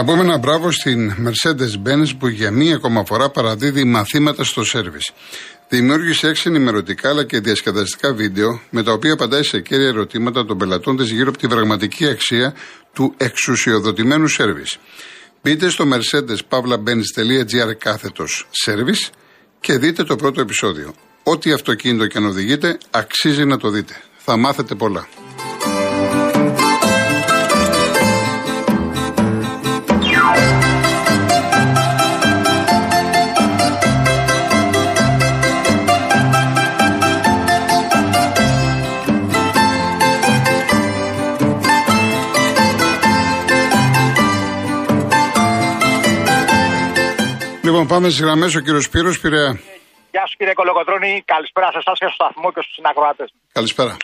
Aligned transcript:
Να 0.00 0.06
πούμε 0.06 0.20
ένα 0.20 0.38
μπράβο 0.38 0.70
στην 0.70 1.12
Mercedes-Benz 1.12 2.10
που 2.18 2.28
για 2.28 2.50
μία 2.50 2.74
ακόμα 2.74 3.04
φορά 3.04 3.30
παραδίδει 3.30 3.84
μαθήματα 3.84 4.44
στο 4.44 4.64
σέρβις. 4.64 5.10
Δημιούργησε 5.68 6.28
έξι 6.28 6.48
ενημερωτικά 6.48 7.08
αλλά 7.08 7.24
και 7.24 7.40
διασκεδαστικά 7.40 8.14
βίντεο 8.14 8.60
με 8.70 8.82
τα 8.82 8.92
οποία 8.92 9.12
απαντάει 9.12 9.42
σε 9.42 9.60
κέρια 9.60 9.86
ερωτήματα 9.86 10.44
των 10.44 10.58
πελατών 10.58 10.96
της 10.96 11.10
γύρω 11.10 11.28
από 11.28 11.38
τη 11.38 11.48
πραγματική 11.48 12.06
αξία 12.06 12.54
του 12.92 13.14
εξουσιοδοτημένου 13.16 14.28
σέρβις. 14.28 14.78
Μπείτε 15.42 15.68
στο 15.68 15.84
mercedes-benz.gr 15.92 17.76
κάθετος 17.78 18.48
service 18.66 19.10
και 19.60 19.78
δείτε 19.78 20.04
το 20.04 20.16
πρώτο 20.16 20.40
επεισόδιο. 20.40 20.94
Ό,τι 21.22 21.52
αυτοκίνητο 21.52 22.06
και 22.06 22.18
αν 22.18 22.24
οδηγείτε, 22.24 22.78
αξίζει 22.90 23.44
να 23.44 23.56
το 23.56 23.70
δείτε. 23.70 24.00
Θα 24.16 24.36
μάθετε 24.36 24.74
πολλά. 24.74 25.08
Πάμε 47.92 48.08
στις 48.08 48.22
γραμμές. 48.24 48.50
Ο 48.54 48.60
κύριος 48.60 48.84
Σπύρος 48.84 49.20
Πειραιά. 49.20 49.52
Γεια 50.14 50.24
σου 50.28 50.36
κύριε 50.38 50.54
Κολοκοτρόνη, 50.60 51.12
καλησπέρα 51.32 51.68
σε 51.74 51.78
εσάς 51.82 51.96
και 52.00 52.06
στο 52.10 52.16
σταθμό 52.18 52.48
και 52.54 52.60
στους 52.64 52.74
συνακροάτες. 52.78 53.28
Καλησπέρα. 53.58 53.96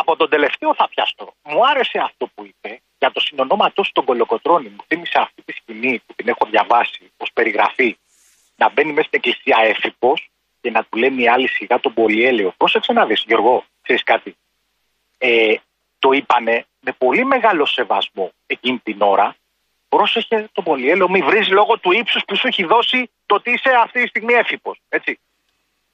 Από 0.00 0.12
τον 0.20 0.28
τελευταίο 0.34 0.70
θα 0.80 0.86
πιαστώ. 0.92 1.26
Μου 1.50 1.60
άρεσε 1.70 1.98
αυτό 2.08 2.24
που 2.34 2.40
είπε 2.50 2.70
για 3.00 3.10
το 3.14 3.20
συνονόματός 3.26 3.86
του 3.86 3.92
τον 3.98 4.04
Κολοκοτρόνη. 4.08 4.68
Μου 4.76 4.82
θύμισε 4.88 5.18
αυτή 5.26 5.40
τη 5.46 5.52
σκηνή 5.58 5.94
που 6.04 6.12
την 6.18 6.26
έχω 6.32 6.44
διαβάσει 6.52 7.02
ως 7.22 7.30
περιγραφή. 7.36 7.90
Να 8.60 8.66
μπαίνει 8.72 8.92
μέσα 8.96 9.06
στην 9.08 9.18
εκκλησία 9.20 9.58
έφυπος 9.72 10.18
και 10.60 10.70
να 10.76 10.80
του 10.88 10.94
λένε 11.02 11.18
οι 11.22 11.28
άλλοι 11.34 11.48
σιγά 11.56 11.76
τον 11.84 11.92
πολυέλαιο. 11.98 12.50
Πρόσεξε 12.60 12.92
να 12.98 13.04
δεις, 13.08 13.20
Γιώργο, 13.26 13.54
ξέρεις 13.84 14.02
κάτι. 14.12 14.30
Ε, 15.18 15.54
το 15.98 16.08
είπανε 16.18 16.56
με 16.86 16.92
πολύ 17.02 17.24
μεγάλο 17.24 17.64
σεβασμό 17.66 18.26
εκείνη 18.46 18.78
την 18.88 18.98
ώρα 19.14 19.26
πρόσεχε 19.90 20.48
το 20.52 20.62
πολυέλαιο, 20.62 21.10
μη 21.10 21.20
βρεις 21.22 21.48
λόγω 21.48 21.78
του 21.78 21.92
ύψους 21.92 22.22
που 22.26 22.36
σου 22.36 22.46
έχει 22.46 22.64
δώσει 22.64 23.10
το 23.26 23.34
ότι 23.34 23.50
είσαι 23.50 23.70
αυτή 23.82 24.02
τη 24.02 24.08
στιγμή 24.08 24.32
έφυπο. 24.32 24.76
Έτσι. 24.88 25.20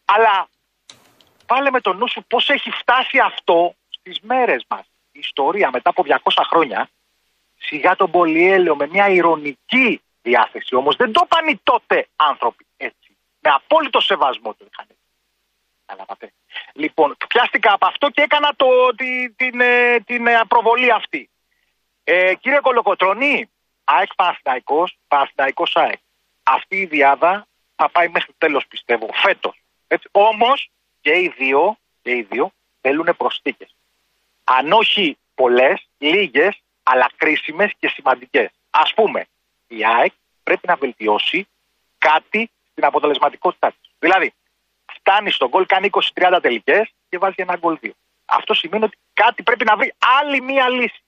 Αλλά 0.04 0.48
βάλε 1.46 1.70
με 1.70 1.80
το 1.80 1.92
νου 1.92 2.08
σου 2.08 2.24
πώς 2.28 2.48
έχει 2.48 2.70
φτάσει 2.70 3.18
αυτό 3.18 3.74
στις 3.88 4.20
μέρες 4.20 4.64
μας. 4.68 4.86
Η 5.12 5.18
ιστορία 5.18 5.70
μετά 5.70 5.90
από 5.90 6.04
200 6.06 6.42
χρόνια, 6.48 6.88
σιγά 7.56 7.96
τον 7.96 8.10
πολυέλαιο 8.10 8.76
με 8.76 8.86
μια 8.86 9.08
ηρωνική 9.08 10.00
διάθεση 10.22 10.74
όμως. 10.74 10.96
Δεν 10.96 11.12
το 11.12 11.20
είπαν 11.24 11.60
τότε 11.62 12.08
άνθρωποι 12.16 12.66
έτσι. 12.76 13.16
Με 13.40 13.50
απόλυτο 13.50 14.00
σεβασμό 14.00 14.54
το 14.54 14.66
είχαν. 14.70 14.86
Καταλάβατε. 15.86 16.32
Λοιπόν, 16.72 17.16
πιάστηκα 17.28 17.72
από 17.72 17.86
αυτό 17.86 18.10
και 18.10 18.22
έκανα 18.22 18.52
το, 18.56 18.66
την, 18.96 19.36
την, 19.36 19.60
ε, 19.60 20.00
την 20.00 20.26
ε, 20.26 20.40
προβολή 20.48 20.92
αυτή. 20.92 21.30
Ε, 22.04 22.34
κύριε 22.34 22.60
Κολοκοτρονή, 22.60 23.50
ΑΕΚ 23.86 24.14
Παναθηναϊκός, 24.14 24.98
Παναθηναϊκός 25.08 25.76
ΑΕΚ. 25.76 25.98
Αυτή 26.42 26.76
η 26.76 26.86
διάδα 26.86 27.46
θα 27.76 27.88
πάει 27.88 28.08
μέχρι 28.08 28.32
τέλος 28.38 28.66
πιστεύω, 28.66 29.08
φέτος. 29.12 29.60
Όμως 30.10 30.70
και 31.00 31.12
οι 31.12 31.34
δύο, 31.36 31.76
και 32.02 32.10
οι 32.10 32.22
δύο 32.22 32.52
θέλουν 32.80 33.14
προσθήκες. 33.16 33.74
Αν 34.44 34.72
όχι 34.72 35.18
πολλές, 35.34 35.88
λίγες, 35.98 36.60
αλλά 36.82 37.10
κρίσιμες 37.16 37.72
και 37.78 37.88
σημαντικές. 37.88 38.50
Α 38.70 38.82
πούμε, 38.94 39.26
η 39.66 39.84
ΑΕΚ 39.84 40.12
πρέπει 40.42 40.66
να 40.66 40.76
βελτιώσει 40.76 41.48
κάτι 41.98 42.50
στην 42.70 42.84
αποτελεσματικότητά 42.84 43.68
της. 43.68 43.90
Δηλαδή, 43.98 44.32
φτάνει 44.92 45.30
στον 45.30 45.48
γκολ, 45.48 45.66
κάνει 45.66 45.86
20-30 45.86 46.38
τελικές 46.42 46.92
και 47.08 47.18
βάζει 47.18 47.34
ένα 47.36 47.56
γκολ 47.56 47.78
2. 47.82 47.90
Αυτό 48.24 48.54
σημαίνει 48.54 48.84
ότι 48.84 48.96
κάτι 49.14 49.42
πρέπει 49.42 49.64
να 49.64 49.76
βρει 49.76 49.94
άλλη 50.20 50.40
μία 50.40 50.68
λύση. 50.68 51.02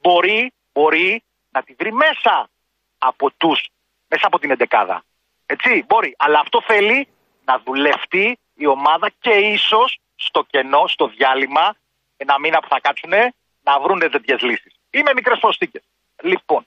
Μπορεί, 0.00 0.52
μπορεί 0.72 1.22
να 1.52 1.62
τη 1.62 1.74
βρει 1.78 1.92
μέσα 1.92 2.50
από 2.98 3.30
τους, 3.36 3.68
μέσα 4.08 4.26
από 4.26 4.38
την 4.38 4.50
εντεκάδα. 4.50 5.04
Έτσι, 5.46 5.84
μπορεί. 5.86 6.14
Αλλά 6.18 6.38
αυτό 6.40 6.62
θέλει 6.66 7.08
να 7.44 7.58
δουλευτεί 7.64 8.38
η 8.54 8.66
ομάδα 8.66 9.10
και 9.20 9.30
ίσως 9.30 9.98
στο 10.14 10.46
κενό, 10.50 10.86
στο 10.86 11.06
διάλειμμα, 11.06 11.76
ένα 12.16 12.38
μήνα 12.38 12.60
που 12.60 12.68
θα 12.68 12.80
κάτσουνε, 12.80 13.34
να 13.62 13.80
βρουν 13.80 13.98
τέτοιες 13.98 14.40
λύσεις. 14.42 14.72
Ή 14.90 15.02
με 15.02 15.12
μικρέ 15.14 15.36
προσθήκε. 15.36 15.82
Λοιπόν, 16.22 16.66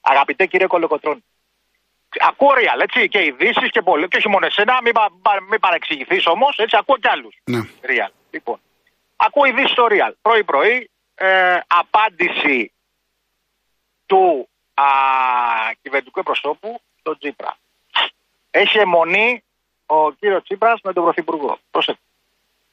αγαπητέ 0.00 0.46
κύριε 0.46 0.66
Κολοκοτρόνη, 0.66 1.24
ακούω 2.18 2.52
real, 2.54 2.80
έτσι, 2.80 3.08
και 3.08 3.24
ειδήσεις 3.24 3.70
και 3.70 3.82
πολύ, 3.82 4.08
και 4.08 4.16
όχι 4.16 4.28
μόνο 4.28 4.46
εσένα, 4.46 4.80
μην, 4.82 4.92
πα, 4.92 5.10
μην 5.48 5.60
παρεξηγηθείς 5.60 6.26
όμως, 6.26 6.56
έτσι, 6.56 6.76
ακούω 6.76 6.96
κι 6.98 7.08
άλλους. 7.08 7.36
Ναι. 7.44 7.60
Real. 7.82 8.12
Λοιπόν, 8.30 8.60
ακούω 9.16 9.44
ειδήσεις 9.44 9.70
στο 9.70 9.86
real. 9.90 10.12
Πρωί-πρωί, 10.22 10.90
ε, 11.14 11.58
απάντηση 11.66 12.72
του 14.08 14.48
α, 14.74 14.84
κυβερνητικού 15.82 16.22
προσώπου, 16.22 16.80
τον 17.02 17.18
Τσίπρα. 17.18 17.56
Έχει 18.50 18.78
αιμονή 18.78 19.42
ο 19.86 20.12
κύριος 20.12 20.42
Τσίπρας 20.42 20.80
με 20.82 20.92
τον 20.92 21.04
Πρωθυπουργό. 21.04 21.58
Προσέξτε. 21.70 22.04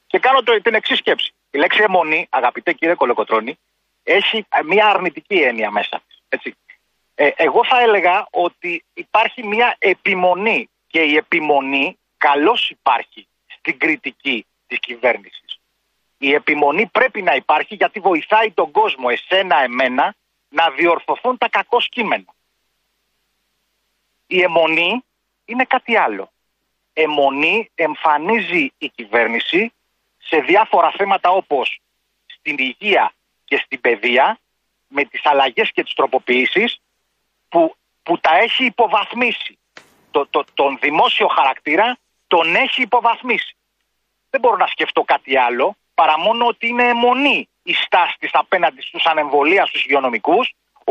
Και 0.07 0.19
κάνω 0.19 0.43
το, 0.43 0.61
την 0.61 0.73
εξής 0.73 0.97
σκέψη. 0.97 1.33
Η 1.51 1.57
λέξη 1.57 1.81
αιμονή, 1.83 2.27
αγαπητέ 2.29 2.73
κύριε 2.73 2.95
Κολοκοτρόνη, 2.95 3.57
έχει 4.03 4.45
μια 4.65 4.87
αρνητική 4.87 5.35
έννοια 5.35 5.71
μέσα 5.71 6.01
Έτσι. 6.29 6.55
Ε, 7.15 7.29
εγώ 7.35 7.65
θα 7.65 7.81
έλεγα 7.81 8.27
ότι 8.31 8.83
υπάρχει 8.93 9.47
μια 9.47 9.75
επιμονή 9.79 10.69
και 10.87 10.99
η 11.01 11.15
επιμονή 11.15 11.97
καλώς 12.17 12.69
υπάρχει 12.69 13.27
στην 13.47 13.79
κριτική 13.79 14.45
της 14.67 14.79
κυβέρνησης. 14.79 15.59
Η 16.17 16.33
επιμονή 16.33 16.85
πρέπει 16.85 17.21
να 17.21 17.35
υπάρχει 17.35 17.75
γιατί 17.75 17.99
βοηθάει 17.99 18.51
τον 18.51 18.71
κόσμο, 18.71 19.07
εσένα, 19.11 19.63
εμένα, 19.63 20.15
να 20.55 20.69
διορθωθούν 20.69 21.37
τα 21.37 21.49
κακό 21.49 21.77
κείμενα. 21.89 22.33
Η 24.27 24.41
αιμονή 24.41 25.03
είναι 25.45 25.63
κάτι 25.63 25.97
άλλο. 25.97 26.31
Αιμονή 26.93 27.71
εμφανίζει 27.75 28.71
η 28.77 28.89
κυβέρνηση 28.89 29.73
σε 30.17 30.37
διάφορα 30.37 30.91
θέματα 30.91 31.29
όπως 31.29 31.79
στην 32.25 32.55
υγεία 32.57 33.13
και 33.45 33.57
στην 33.57 33.81
παιδεία 33.81 34.39
με 34.87 35.03
τις 35.03 35.25
αλλαγές 35.25 35.71
και 35.71 35.83
τις 35.83 35.93
τροποποιήσεις 35.93 36.81
που, 37.49 37.75
που 38.03 38.19
τα 38.19 38.37
έχει 38.37 38.65
υποβαθμίσει. 38.65 39.57
Το, 40.11 40.27
το, 40.29 40.43
τον 40.53 40.77
δημόσιο 40.81 41.27
χαρακτήρα 41.27 41.97
τον 42.27 42.55
έχει 42.55 42.81
υποβαθμίσει. 42.81 43.55
Δεν 44.29 44.39
μπορώ 44.39 44.55
να 44.55 44.67
σκεφτώ 44.67 45.03
κάτι 45.03 45.37
άλλο 45.37 45.75
παρά 45.93 46.19
μόνο 46.19 46.45
ότι 46.47 46.67
είναι 46.67 46.83
αιμονή 46.83 47.49
η 47.71 47.73
στάση 47.83 48.15
της 48.19 48.31
απέναντι 48.43 48.81
στους 48.87 49.05
ανεμβολίας 49.11 49.65
στου 49.69 49.79
υγειονομικούς, 49.85 50.45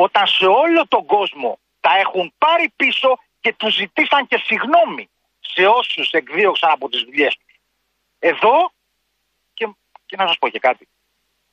όταν 0.04 0.24
σε 0.26 0.46
όλο 0.62 0.80
τον 0.94 1.02
κόσμο 1.14 1.50
τα 1.84 1.92
έχουν 2.04 2.24
πάρει 2.44 2.66
πίσω 2.80 3.10
και 3.42 3.50
τους 3.58 3.72
ζητήσαν 3.80 4.22
και 4.30 4.38
συγνώμη 4.48 5.04
σε 5.52 5.62
όσους 5.78 6.08
εκδίωξαν 6.20 6.70
από 6.76 6.86
τις 6.88 7.00
δουλειές 7.06 7.32
τους. 7.40 7.54
Εδώ, 8.30 8.56
και, 9.58 9.64
και 10.08 10.16
να 10.20 10.26
σας 10.28 10.36
πω 10.40 10.46
και 10.54 10.62
κάτι, 10.68 10.84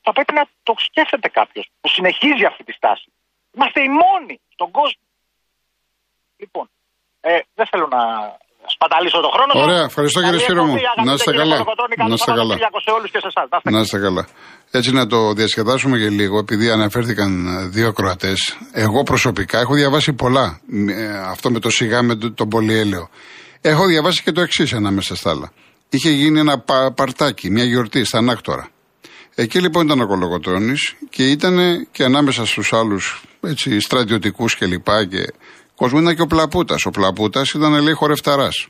θα 0.06 0.12
πρέπει 0.16 0.34
να 0.40 0.44
το 0.68 0.74
σκέφτεται 0.88 1.30
κάποιος 1.40 1.66
που 1.82 1.88
συνεχίζει 1.96 2.46
αυτή 2.52 2.64
τη 2.64 2.74
στάση. 2.80 3.08
Είμαστε 3.56 3.80
οι 3.86 3.90
μόνοι 4.04 4.36
στον 4.56 4.70
κόσμο. 4.72 5.06
Λοιπόν, 6.42 6.66
ε, 7.22 7.40
δεν 7.58 7.66
θέλω 7.72 7.88
να 7.98 8.02
σπαταλήσω 8.74 9.20
το 9.26 9.30
χρόνο. 9.36 9.52
Ωραία, 9.66 9.84
ευχαριστώ 9.84 10.20
κύριε 10.24 10.40
Σπύρο 10.40 10.64
μου. 10.66 10.76
Να 11.06 11.14
είστε 11.14 11.32
καλά. 11.32 11.58
Να 12.08 12.14
είστε 12.14 12.32
καλά. 12.32 12.56
Να 13.64 13.80
είστε 13.80 14.00
καλά. 14.00 14.24
Έτσι 14.74 14.92
να 14.92 15.08
το 15.08 15.34
διασκεδάσουμε 15.34 15.98
για 15.98 16.10
λίγο, 16.10 16.38
επειδή 16.38 16.70
αναφέρθηκαν 16.70 17.48
δύο 17.72 17.94
Κροατέ. 17.94 18.34
Εγώ 18.72 19.04
προσωπικά 19.04 19.60
έχω 19.60 19.74
διαβάσει 19.74 20.14
πολλά. 20.14 20.60
Ε, 20.88 21.18
αυτό 21.18 21.52
με 21.52 21.60
το 21.60 21.70
σιγά 21.70 22.02
με 22.02 22.16
τον 22.16 22.50
πολυέλαιο. 22.50 23.10
Έχω 23.62 23.86
διαβάσει 23.86 24.24
και 24.24 24.32
το 24.32 24.42
εξής 24.42 24.74
ανάμεσα 24.74 25.16
στα 25.16 25.30
άλλα. 25.30 25.52
Είχε 25.90 26.10
γίνει 26.10 26.40
ένα 26.40 26.60
πα, 26.60 26.92
παρτάκι, 26.92 27.50
μια 27.50 27.64
γιορτή 27.64 28.04
στα 28.04 28.18
Ανάκτορα. 28.18 28.70
Εκεί 29.36 29.60
λοιπόν 29.60 29.86
ήταν 29.86 30.02
ο 30.02 30.08
Κολογοτρόνη 30.08 30.74
και 31.10 31.30
ήταν 31.30 31.88
και 31.92 32.04
ανάμεσα 32.04 32.46
στους 32.46 32.74
άλλους 32.74 33.24
στρατιωτικούς 33.80 34.58
κλπ. 34.58 34.86
Και, 34.86 35.06
και 35.06 35.34
κόσμο 35.76 36.00
ήταν 36.00 36.16
και 36.16 36.22
ο 36.22 36.28
Πλαπούτας. 36.28 36.86
Ο 36.86 36.90
Πλαπούτας 36.90 37.54
ήταν 37.54 37.82
λέει 37.82 37.94
χορευταράς. 37.94 38.68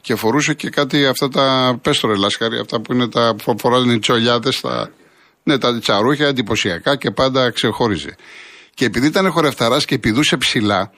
Και 0.00 0.14
φορούσε 0.14 0.54
και 0.54 0.68
κάτι 0.68 1.06
αυτά 1.06 1.28
τα 1.28 1.78
πέστορε 1.82 2.16
λάσκαρη, 2.16 2.58
αυτά 2.58 2.80
που 2.80 2.92
είναι 2.92 3.08
τα 3.08 3.36
που 3.44 3.58
φοράνε 3.58 3.92
οι 3.92 3.98
τσολιάδες, 3.98 4.60
τα, 4.60 4.90
ναι, 5.44 5.58
τα 5.58 5.78
τσαρούχια 5.78 6.26
εντυπωσιακά 6.26 6.96
και 6.96 7.10
πάντα 7.10 7.50
ξεχώριζε. 7.50 8.16
Και 8.74 8.84
επειδή 8.84 9.06
ήταν 9.06 9.30
χορευταράς 9.30 9.84
και 9.84 9.98
πηδούσε 9.98 10.36
ψηλά 10.36 10.90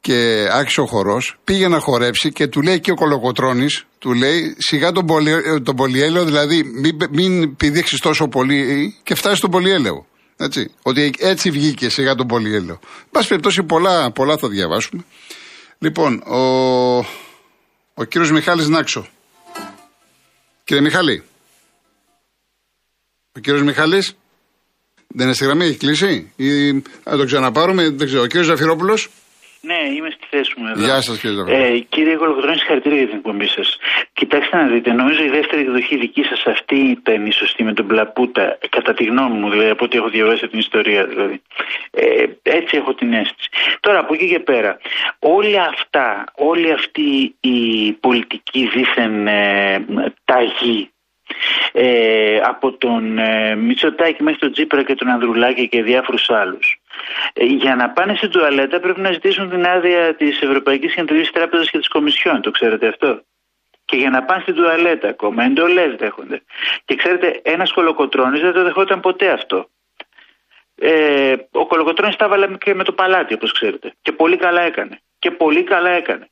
και 0.00 0.48
άρχισε 0.52 0.80
ο 0.80 0.86
χορός, 0.86 1.36
πήγε 1.44 1.68
να 1.68 1.78
χορέψει 1.78 2.32
και 2.32 2.46
του 2.46 2.62
λέει 2.62 2.80
και 2.80 2.90
ο 2.90 2.94
Κολοκοτρόνη, 2.94 3.66
του 3.98 4.12
λέει 4.12 4.54
σιγά 4.58 4.92
τον, 4.92 5.06
πολυ, 5.06 5.62
τον 5.62 5.76
πολυέλαιο, 5.76 6.24
δηλαδή 6.24 6.62
μην, 6.64 6.96
μην 7.10 7.56
πηδήξεις 7.56 8.00
τόσο 8.00 8.28
πολύ 8.28 8.94
και 9.02 9.14
φτάσεις 9.14 9.38
στον 9.38 9.50
πολυέλαιο. 9.50 10.06
Έτσι. 10.40 10.74
Ότι 10.82 11.14
έτσι 11.18 11.50
βγήκε 11.50 11.88
σιγά 11.88 12.14
τον 12.14 12.26
Πολυέλαιο. 12.26 12.78
Μπα 13.12 13.24
περιπτώσει, 13.24 13.62
πολλά, 13.62 14.10
πολλά 14.12 14.36
θα 14.36 14.48
διαβάσουμε. 14.48 15.04
Λοιπόν, 15.78 16.22
ο, 16.26 16.38
ο 17.94 18.04
κύριος 18.08 18.30
Μιχάλης 18.30 18.68
Νάξο. 18.68 19.06
Κύριε 20.64 20.82
Μιχάλη. 20.82 21.22
Ο 23.38 23.40
κύριος 23.40 23.62
Μιχάλης. 23.62 24.16
Δεν 25.08 25.24
είναι 25.26 25.34
στη 25.34 25.44
γραμμή, 25.44 25.64
έχει 25.64 25.76
κλείσει. 25.76 26.32
Ή 26.36 26.48
θα 27.02 27.16
το 27.16 27.24
ξαναπάρουμε, 27.24 27.82
δεν 27.90 28.06
ξέρω. 28.06 28.22
Ο 28.22 28.26
κύριος 28.26 28.46
Ζαφυρόπουλος. 28.46 29.08
Ναι, 29.60 29.80
είμαι 29.96 30.10
στη 30.16 30.26
θέση 30.30 30.52
μου 30.56 30.66
εδώ. 30.70 30.84
Γεια 30.84 31.00
σας, 31.00 31.20
κύριε 31.20 31.42
ε, 31.46 31.78
Κύριε 31.78 32.16
Κολοκοτρόνη, 32.16 32.58
συγχαρητήρια 32.58 32.98
για 32.98 33.08
την 33.08 33.16
εκπομπή 33.16 33.48
σας. 33.48 33.68
Κοιτάξτε 34.12 34.56
να 34.56 34.66
δείτε, 34.72 34.92
νομίζω 34.92 35.22
η 35.24 35.28
δεύτερη 35.28 35.62
εκδοχή 35.62 35.96
δική 35.96 36.22
σας 36.22 36.42
αυτή 36.46 36.76
ήταν 36.76 37.26
η 37.26 37.32
σωστή 37.32 37.62
με 37.64 37.72
τον 37.72 37.86
Πλαπούτα, 37.86 38.58
κατά 38.68 38.92
τη 38.94 39.04
γνώμη 39.04 39.36
μου, 39.38 39.50
δηλαδή 39.50 39.70
από 39.70 39.84
ό,τι 39.84 39.96
έχω 39.96 40.08
διαβάσει 40.08 40.48
την 40.48 40.58
ιστορία 40.58 41.04
δηλαδή. 41.06 41.42
Ε, 41.90 42.24
έτσι 42.42 42.76
έχω 42.76 42.94
την 42.94 43.12
αίσθηση. 43.12 43.48
Τώρα 43.80 43.98
από 43.98 44.14
εκεί 44.14 44.28
και 44.28 44.40
πέρα, 44.50 44.78
όλα 45.18 45.62
αυτά, 45.74 46.24
όλη 46.34 46.72
αυτή 46.72 47.34
η 47.40 47.58
πολιτική 47.92 48.62
δίθεν 48.74 49.26
ε, 49.26 49.84
ταγή 50.24 50.90
ε, 51.72 52.40
από 52.42 52.72
τον 52.72 53.18
ε, 53.18 53.54
Μητσοτάκη 53.54 54.22
μέχρι 54.22 54.38
τον 54.38 54.52
Τζίπρα 54.52 54.82
και 54.82 54.94
τον 54.94 55.08
Ανδρουλάκη 55.08 55.68
και 55.68 55.82
διάφορους 55.82 56.30
άλλους. 56.30 56.80
Ε, 57.32 57.44
για 57.44 57.76
να 57.76 57.90
πάνε 57.90 58.14
στην 58.14 58.30
τουαλέτα 58.30 58.80
πρέπει 58.80 59.00
να 59.00 59.12
ζητήσουν 59.12 59.50
την 59.50 59.66
άδεια 59.66 60.14
της 60.14 60.40
Ευρωπαϊκής 60.40 60.94
Κεντρικής 60.94 61.30
Τράπεζας 61.30 61.70
και 61.70 61.78
της 61.78 61.88
Κομισιόν, 61.88 62.40
το 62.40 62.50
ξέρετε 62.50 62.88
αυτό; 62.88 63.22
Και 63.84 63.96
για 63.96 64.10
να 64.10 64.22
πάνε 64.22 64.42
στην 64.42 64.54
τουαλέτα 64.54 65.08
ακόμα, 65.08 65.44
εντολές 65.44 65.94
δέχονται. 65.94 66.42
Και 66.84 66.94
ξέρετε, 66.94 67.40
ένας 67.42 67.72
κολοκοτρώνης 67.72 68.40
δεν 68.40 68.52
το 68.52 68.62
δεχόταν 68.62 69.00
ποτέ 69.00 69.30
αυτό. 69.30 69.68
Ε, 70.80 71.34
ο 71.50 71.66
Κολοκοτρώνης 71.66 72.16
τα 72.16 72.24
έβαλε 72.24 72.48
και 72.58 72.74
με 72.74 72.84
το 72.84 72.92
παλάτι 72.92 73.34
όπως 73.34 73.52
ξέρετε. 73.52 73.92
Και 74.02 74.12
πολύ 74.12 74.36
καλά 74.36 74.60
έκανε. 74.60 75.00
Και 75.18 75.30
πολύ 75.30 75.62
καλά 75.62 75.90
έκανε. 75.90 76.28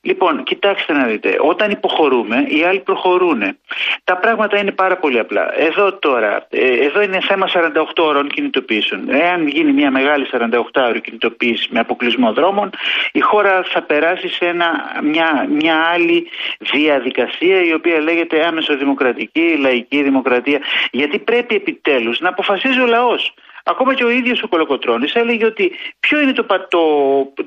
Λοιπόν, 0.00 0.42
κοιτάξτε 0.42 0.92
να 0.92 1.04
δείτε, 1.04 1.36
όταν 1.40 1.70
υποχωρούμε, 1.70 2.44
οι 2.48 2.62
άλλοι 2.62 2.80
προχωρούν. 2.80 3.58
Τα 4.04 4.16
πράγματα 4.16 4.58
είναι 4.58 4.72
πάρα 4.72 4.96
πολύ 4.96 5.18
απλά. 5.18 5.58
Εδώ 5.58 5.92
τώρα, 5.92 6.46
ε, 6.50 6.84
εδώ 6.84 7.02
είναι 7.02 7.20
θέμα 7.20 7.46
48 7.48 8.04
ώρων 8.04 8.28
κινητοποιήσεων. 8.28 9.10
Εάν 9.10 9.46
γίνει 9.46 9.72
μια 9.72 9.90
μεγάλη 9.90 10.26
48 10.32 10.86
ώρη 10.88 11.00
κινητοποίηση 11.00 11.68
με 11.70 11.80
αποκλεισμό 11.80 12.32
δρόμων, 12.32 12.70
η 13.12 13.20
χώρα 13.20 13.62
θα 13.62 13.82
περάσει 13.82 14.28
σε 14.28 14.46
ένα, 14.46 15.00
μια, 15.02 15.46
μια 15.50 15.76
άλλη 15.76 16.26
διαδικασία 16.58 17.64
η 17.64 17.72
οποία 17.72 18.00
λέγεται 18.00 18.46
άμεσο 18.46 18.76
δημοκρατική, 18.76 19.56
λαϊκή 19.60 20.02
δημοκρατία. 20.02 20.60
Γιατί 20.90 21.18
πρέπει 21.18 21.54
επιτέλους 21.54 22.20
να 22.20 22.28
αποφασίζει 22.28 22.80
ο 22.80 22.86
λαός. 22.86 23.34
Ακόμα 23.68 23.94
και 23.94 24.04
ο 24.04 24.10
ίδιος 24.10 24.42
ο 24.42 24.48
Κολοκοτρόνη 24.48 25.08
έλεγε 25.12 25.44
ότι 25.44 25.72
ποιο 26.00 26.20
είναι 26.20 26.32
το, 26.32 26.44
το, 26.68 26.78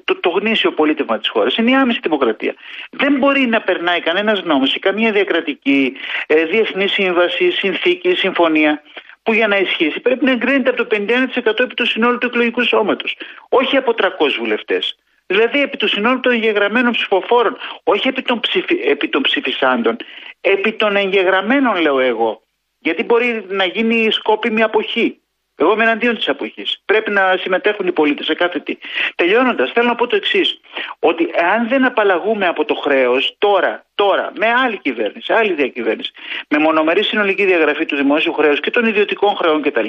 το, 0.03 0.19
το 0.19 0.29
γνήσιο 0.29 0.71
πολίτευμα 0.71 1.19
της 1.19 1.29
χώρας. 1.29 1.55
Είναι 1.55 1.71
η 1.71 1.75
άμεση 1.75 1.99
δημοκρατία. 2.03 2.55
Δεν 2.91 3.17
μπορεί 3.17 3.45
να 3.45 3.61
περνάει 3.61 3.99
κανένας 3.99 4.43
νόμος 4.43 4.75
ή 4.75 4.79
καμία 4.79 5.11
διακρατική, 5.11 5.93
ε, 6.27 6.45
διεθνή 6.45 6.87
σύμβαση, 6.87 7.51
συνθήκη, 7.51 8.15
συμφωνία 8.15 8.81
που 9.23 9.33
για 9.33 9.47
να 9.47 9.57
ισχύσει 9.57 9.99
πρέπει 9.99 10.25
να 10.25 10.31
εγκρίνεται 10.31 10.69
από 10.69 10.85
το 10.85 10.95
51% 10.95 11.63
επί 11.63 11.73
του 11.73 11.85
συνόλου 11.85 12.17
του 12.17 12.27
εκλογικού 12.27 12.63
σώματος. 12.63 13.17
Όχι 13.49 13.77
από 13.77 13.93
300 13.93 14.07
βουλευτές. 14.39 14.97
Δηλαδή 15.25 15.61
επί 15.61 15.77
του 15.77 15.87
συνόλου 15.87 16.19
των 16.19 16.31
εγγεγραμμένων 16.31 16.91
ψηφοφόρων. 16.91 17.57
Όχι 17.83 18.07
επί 18.07 18.21
των, 18.21 18.39
ψηφι, 18.39 18.79
επί 18.83 19.07
των 19.09 19.21
ψηφισάντων. 19.21 19.95
Επί 20.41 20.71
των 20.73 20.95
εγγεγραμμένων 20.95 21.81
λέω 21.81 21.99
εγώ. 21.99 22.41
Γιατί 22.79 23.03
μπορεί 23.03 23.45
να 23.47 23.65
γίνει 23.65 24.11
σκόπιμη 24.11 24.63
αποχή. 24.63 25.19
Εγώ 25.61 25.71
είμαι 25.73 25.83
εναντίον 25.83 26.15
της 26.15 26.29
αποχής. 26.29 26.81
Πρέπει 26.85 27.11
να 27.11 27.37
συμμετέχουν 27.39 27.87
οι 27.87 27.91
πολίτες 27.91 28.25
σε 28.25 28.33
κάθε 28.33 28.59
τι. 28.59 28.77
Τελειώνοντας, 29.15 29.71
θέλω 29.71 29.87
να 29.87 29.95
πω 29.95 30.07
το 30.07 30.15
εξής. 30.15 30.59
Ότι 30.99 31.29
αν 31.53 31.67
δεν 31.67 31.85
απαλλαγούμε 31.85 32.47
από 32.47 32.65
το 32.65 32.75
χρέος 32.75 33.35
τώρα, 33.37 33.85
τώρα, 33.95 34.31
με 34.35 34.47
άλλη 34.63 34.77
κυβέρνηση, 34.77 35.33
άλλη 35.33 35.53
διακυβέρνηση, 35.53 36.11
με 36.49 36.57
μονομερή 36.57 37.03
συνολική 37.03 37.45
διαγραφή 37.45 37.85
του 37.85 37.95
δημόσιου 37.95 38.33
χρέους 38.33 38.59
και 38.59 38.69
των 38.69 38.85
ιδιωτικών 38.85 39.35
χρεών 39.35 39.61
κτλ. 39.61 39.87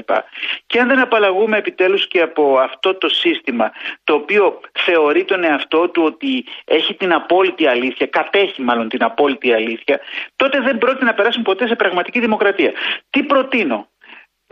Και 0.66 0.80
αν 0.80 0.88
δεν 0.88 0.98
απαλλαγούμε 0.98 1.56
επιτέλους 1.56 2.08
και 2.08 2.20
από 2.20 2.58
αυτό 2.58 2.94
το 2.94 3.08
σύστημα, 3.08 3.72
το 4.04 4.14
οποίο 4.14 4.60
θεωρεί 4.78 5.24
τον 5.24 5.44
εαυτό 5.44 5.88
του 5.88 6.02
ότι 6.02 6.44
έχει 6.64 6.94
την 6.94 7.12
απόλυτη 7.12 7.66
αλήθεια, 7.66 8.06
κατέχει 8.06 8.62
μάλλον 8.62 8.88
την 8.88 9.02
απόλυτη 9.02 9.52
αλήθεια, 9.52 10.00
τότε 10.36 10.60
δεν 10.60 10.78
πρόκειται 10.78 11.04
να 11.04 11.14
περάσουν 11.14 11.42
ποτέ 11.42 11.66
σε 11.66 11.76
πραγματική 11.76 12.20
δημοκρατία. 12.20 12.72
Τι 13.10 13.22
προτείνω, 13.22 13.88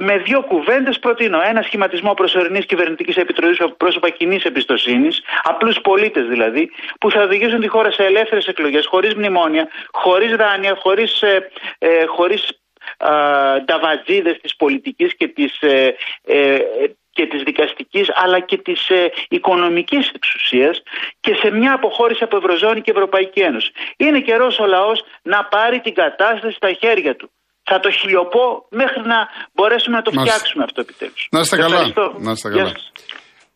με 0.01 0.19
δύο 0.19 0.43
κουβέντες 0.43 0.99
προτείνω 0.99 1.41
ένα 1.41 1.63
σχηματισμό 1.63 2.15
προσωρινής 2.15 2.67
κυβερνητικής 2.67 3.17
επιτροπής 3.17 3.61
από 3.61 3.75
πρόσωπα 3.75 4.09
κοινής 4.09 4.45
εμπιστοσύνης, 4.45 5.23
απλούς 5.43 5.81
πολίτες 5.81 6.27
δηλαδή, 6.27 6.71
που 7.01 7.11
θα 7.11 7.23
οδηγήσουν 7.23 7.61
τη 7.61 7.69
χώρα 7.69 7.91
σε 7.91 8.05
ελεύθερες 8.05 8.47
εκλογές, 8.47 8.87
χωρίς 8.87 9.15
μνημόνια, 9.15 9.69
χωρίς 9.93 10.37
δάνεια, 10.37 10.77
χωρίς 10.81 11.23
ε, 11.23 11.51
ε, 11.79 12.05
χωρίς, 12.05 12.49
ε, 12.97 14.35
της 14.43 14.57
πολιτικής 14.57 15.17
και 15.17 15.29
της, 15.29 15.61
ε, 15.61 15.97
ε, 16.27 16.59
και 17.11 17.27
της 17.27 17.43
δικαστικής 17.43 18.11
αλλά 18.15 18.41
και 18.41 18.57
της 18.57 18.89
ε, 18.89 19.11
οικονομικής 19.29 20.11
εξουσίας 20.15 20.83
και 21.21 21.35
σε 21.35 21.51
μια 21.51 21.73
αποχώρηση 21.73 22.25
από 22.25 22.37
Ευρωζώνη 22.37 22.81
και 22.81 22.91
Ευρωπαϊκή 22.91 23.41
Ένωση. 23.41 23.71
Είναι 23.97 24.21
καιρός 24.21 24.59
ο 24.59 24.67
λαός 24.67 25.05
να 25.23 25.45
πάρει 25.45 25.81
την 25.81 25.95
κατάσταση 25.95 26.55
στα 26.55 26.73
χέρια 26.73 27.17
του 27.17 27.31
θα 27.69 27.81
το 27.81 27.91
χιλιοπώ 27.91 28.43
μέχρι 28.71 29.01
να 29.13 29.19
μπορέσουμε 29.55 29.97
να 29.97 30.03
το 30.03 30.11
φτιάξουμε 30.11 30.65
αυτό 30.65 30.81
επιτέλους. 30.81 31.29
Να 31.31 31.41
είστε 31.41 31.57
καλά. 31.57 31.81
Να 32.19 32.31
είστε 32.31 32.49
καλά. 32.49 32.73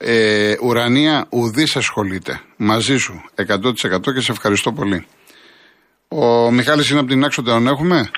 Ε, 0.04 0.54
ουρανία, 0.62 1.26
ουδής 1.30 1.76
ασχολείται. 1.76 2.40
Μαζί 2.56 2.96
σου 2.96 3.14
100% 3.36 4.12
και 4.14 4.20
σε 4.20 4.32
ευχαριστώ 4.32 4.72
πολύ. 4.72 5.06
Ο 6.08 6.50
Μιχάλης 6.50 6.90
είναι 6.90 7.00
από 7.00 7.08
την 7.08 7.24
άξο, 7.24 7.42
τον 7.42 7.66
έχουμε; 7.66 8.10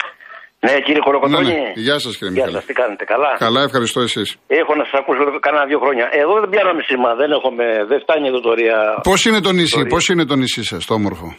Ναι, 0.67 0.81
κύριε 0.81 1.01
Κολοκοτρόνη. 1.05 1.47
Ναι, 1.47 1.53
ναι. 1.53 1.73
Γεια 1.75 1.99
σας, 1.99 2.17
κύριε 2.17 2.33
Μιχάλη. 2.33 2.51
Γεια 2.51 2.59
σας, 2.61 2.67
τι 2.69 2.73
κάνετε, 2.73 3.05
καλά; 3.05 3.37
Καλά, 3.39 3.63
ευχαριστώ 3.63 4.01
εσείς. 4.01 4.37
Έχω 4.47 4.75
να 4.75 4.85
σας 4.85 5.01
ακούσω 5.01 5.39
κανένα 5.47 5.65
δύο 5.71 5.79
χρόνια. 5.79 6.09
Εδώ 6.13 6.35
δεν 6.41 6.49
πιάναμε 6.49 6.83
σήμα, 6.89 7.15
δεν, 7.15 7.31
έχουμε, 7.31 7.65
δεν 7.91 8.01
φτάνει 8.01 8.27
εδώ 8.29 8.41
τώρα. 8.41 9.01
Πώς 9.03 9.25
είναι 9.25 9.41
το 9.41 9.53
νησί, 9.53 9.83
πώς 9.87 10.09
είναι 10.09 10.25
το 10.25 10.37
νησί 10.37 10.65
σας, 10.65 10.87
το 10.87 10.95
όμορφο; 10.95 11.37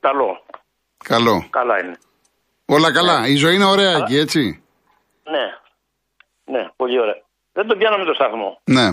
Καλό. 0.00 0.30
Καλό. 1.12 1.46
Καλά 1.50 1.74
είναι. 1.82 1.96
Όλα 2.66 2.92
καλά. 2.92 3.20
Ναι. 3.20 3.28
Η 3.28 3.36
ζωή 3.36 3.54
είναι 3.54 3.64
ωραία 3.64 3.96
εκεί, 3.96 4.16
έτσι. 4.16 4.40
Ναι. 5.34 5.44
Ναι, 6.44 6.68
πολύ 6.76 7.00
ωραία. 7.00 7.20
Δεν 7.52 7.66
τον 7.66 7.78
πιάναμε 7.78 8.04
το 8.04 8.14
σταθμό. 8.14 8.60
Ναι. 8.64 8.86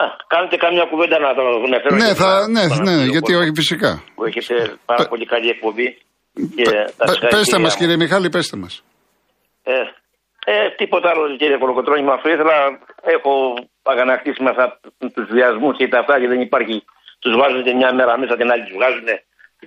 Α, 0.00 0.02
κάνετε 0.26 0.56
καμιά 0.56 0.84
κουβέντα 0.90 1.18
να 1.18 1.34
το 1.34 1.42
αναφέρω. 1.66 1.96
Ναι, 1.96 2.14
θα, 2.14 2.48
ναι, 2.48 2.64
ναι, 2.86 3.04
γιατί 3.04 3.34
όχι 3.34 3.52
φυσικά. 3.54 4.02
Που 4.14 4.24
έχετε 4.24 4.76
πάρα 4.84 5.08
πολύ 5.08 5.26
καλή 5.26 5.48
εκπομπή. 5.48 5.88
Και 6.56 6.64
Πε, 6.96 7.26
πέστε 7.28 7.58
μας 7.58 7.76
κύριε 7.76 7.96
Μιχάλη, 7.96 8.28
πέστε 8.28 8.56
μας. 8.56 8.84
Ε, 9.62 9.72
ε, 10.44 10.70
τίποτα 10.76 11.08
άλλο 11.10 11.36
κύριε 11.36 11.58
Κολοκοτρώνη, 11.58 12.02
με 12.02 12.12
αυτό 12.12 12.28
ήθελα, 12.28 12.56
έχω 13.02 13.32
αγανακτήσει 13.82 14.42
με 14.42 14.50
αυτά 14.50 14.80
τους 15.14 15.26
βιασμούς 15.30 15.76
και 15.76 15.88
τα 15.88 15.98
αυτά 15.98 16.20
και 16.20 16.28
δεν 16.28 16.40
υπάρχει. 16.40 16.84
Τους 17.18 17.34
βάζουν 17.36 17.76
μια 17.76 17.94
μέρα 17.94 18.18
μέσα 18.18 18.36
την 18.36 18.50
άλλη 18.50 18.64
τους 18.64 18.76
βγάζουν 18.78 19.08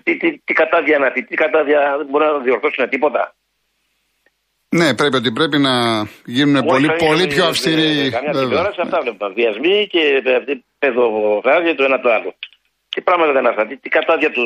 τι, 0.03 0.17
τι, 0.17 0.37
τι 0.37 0.53
κατάδια 0.53 0.97
να 0.99 1.11
πει, 1.11 1.23
τι 1.23 1.35
κατάδια 1.35 1.79
δεν 1.97 2.07
μπορεί 2.09 2.25
να 2.25 2.39
διορθώσουν 2.39 2.89
τίποτα. 2.89 3.35
Ναι, 4.69 4.95
πρέπει 4.95 5.15
ότι 5.15 5.31
πρέπει 5.31 5.57
να 5.57 5.73
γίνουν 6.25 6.65
πολύ, 6.65 6.89
πολύ 7.05 7.27
πιο 7.27 7.45
αυστηροί. 7.45 8.09
Καμιά 8.09 8.31
τηλεόραση 8.31 8.81
αυτά 8.81 9.01
βλέπουμε. 9.01 9.33
Βιασμοί 9.33 9.87
και 9.87 10.01
παιδοφράγια 10.79 11.75
το 11.75 11.83
ένα 11.83 11.99
το 11.99 12.09
άλλο. 12.11 12.33
Τι 12.89 13.01
πράγματα 13.01 13.31
δεν 13.31 13.47
αυτά, 13.47 13.67
τι, 13.67 13.77
τι 13.77 13.89
κατάδια 13.89 14.31
του. 14.31 14.43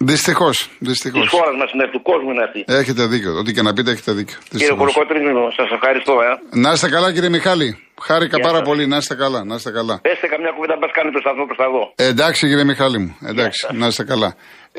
Δυστυχώς. 0.00 0.70
Δυστυχώς. 0.78 1.20
Της 1.20 1.30
χώρας 1.30 1.56
μας 1.60 1.72
είναι, 1.72 1.86
του 1.92 2.02
κόσμου 2.02 2.30
είναι 2.30 2.42
αυτή. 2.42 2.64
Έχετε 2.66 3.06
δίκιο. 3.06 3.32
Ό,τι 3.40 3.52
και 3.52 3.62
να 3.62 3.72
πείτε, 3.72 3.90
έχετε 3.90 4.12
δίκιο. 4.12 4.38
Κύριε 4.50 4.74
Κολοκότρινο, 4.74 5.50
σας 5.56 5.70
ευχαριστώ. 5.70 6.12
Ε. 6.12 6.58
Να 6.64 6.70
είστε 6.72 6.88
καλά, 6.88 7.12
κύριε 7.12 7.28
Μιχάλη. 7.28 7.68
Χάρηκα 8.02 8.40
πάρα 8.40 8.60
πολύ. 8.62 8.86
Να 8.86 8.96
είστε 8.96 9.14
καλά. 9.14 9.44
Να 9.44 9.54
είστε 9.54 9.70
καλά. 9.70 10.00
Πέστε 10.02 10.26
καμιά 10.26 10.50
κουβέντα, 10.54 10.76
μπας 10.80 10.90
κάνει 10.92 11.10
το 11.10 11.20
σταθμό 11.24 11.44
προς 11.44 11.56
τα 11.56 11.68
δω. 11.74 11.92
Εντάξει, 12.10 12.46
κύριε 12.48 12.64
Μιχάλη 12.64 12.98
μου. 12.98 13.16
Εντάξει, 13.30 13.66
να 13.72 13.86
είστε 13.86 14.04
καλά. 14.04 14.34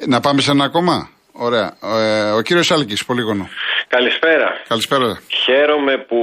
Να 0.07 0.19
πάμε 0.19 0.41
σε 0.41 0.51
ένα 0.51 0.63
ακόμα; 0.63 1.09
Ωραία. 1.31 1.77
Ε, 1.83 2.31
ο 2.31 2.41
κύριος 2.41 2.71
Άλκης, 2.71 3.05
πολύγωνο. 3.05 3.49
Καλησπέρα. 3.87 4.61
Καλησπέρα. 4.67 5.21
Χαίρομαι 5.43 5.97
που 5.97 6.19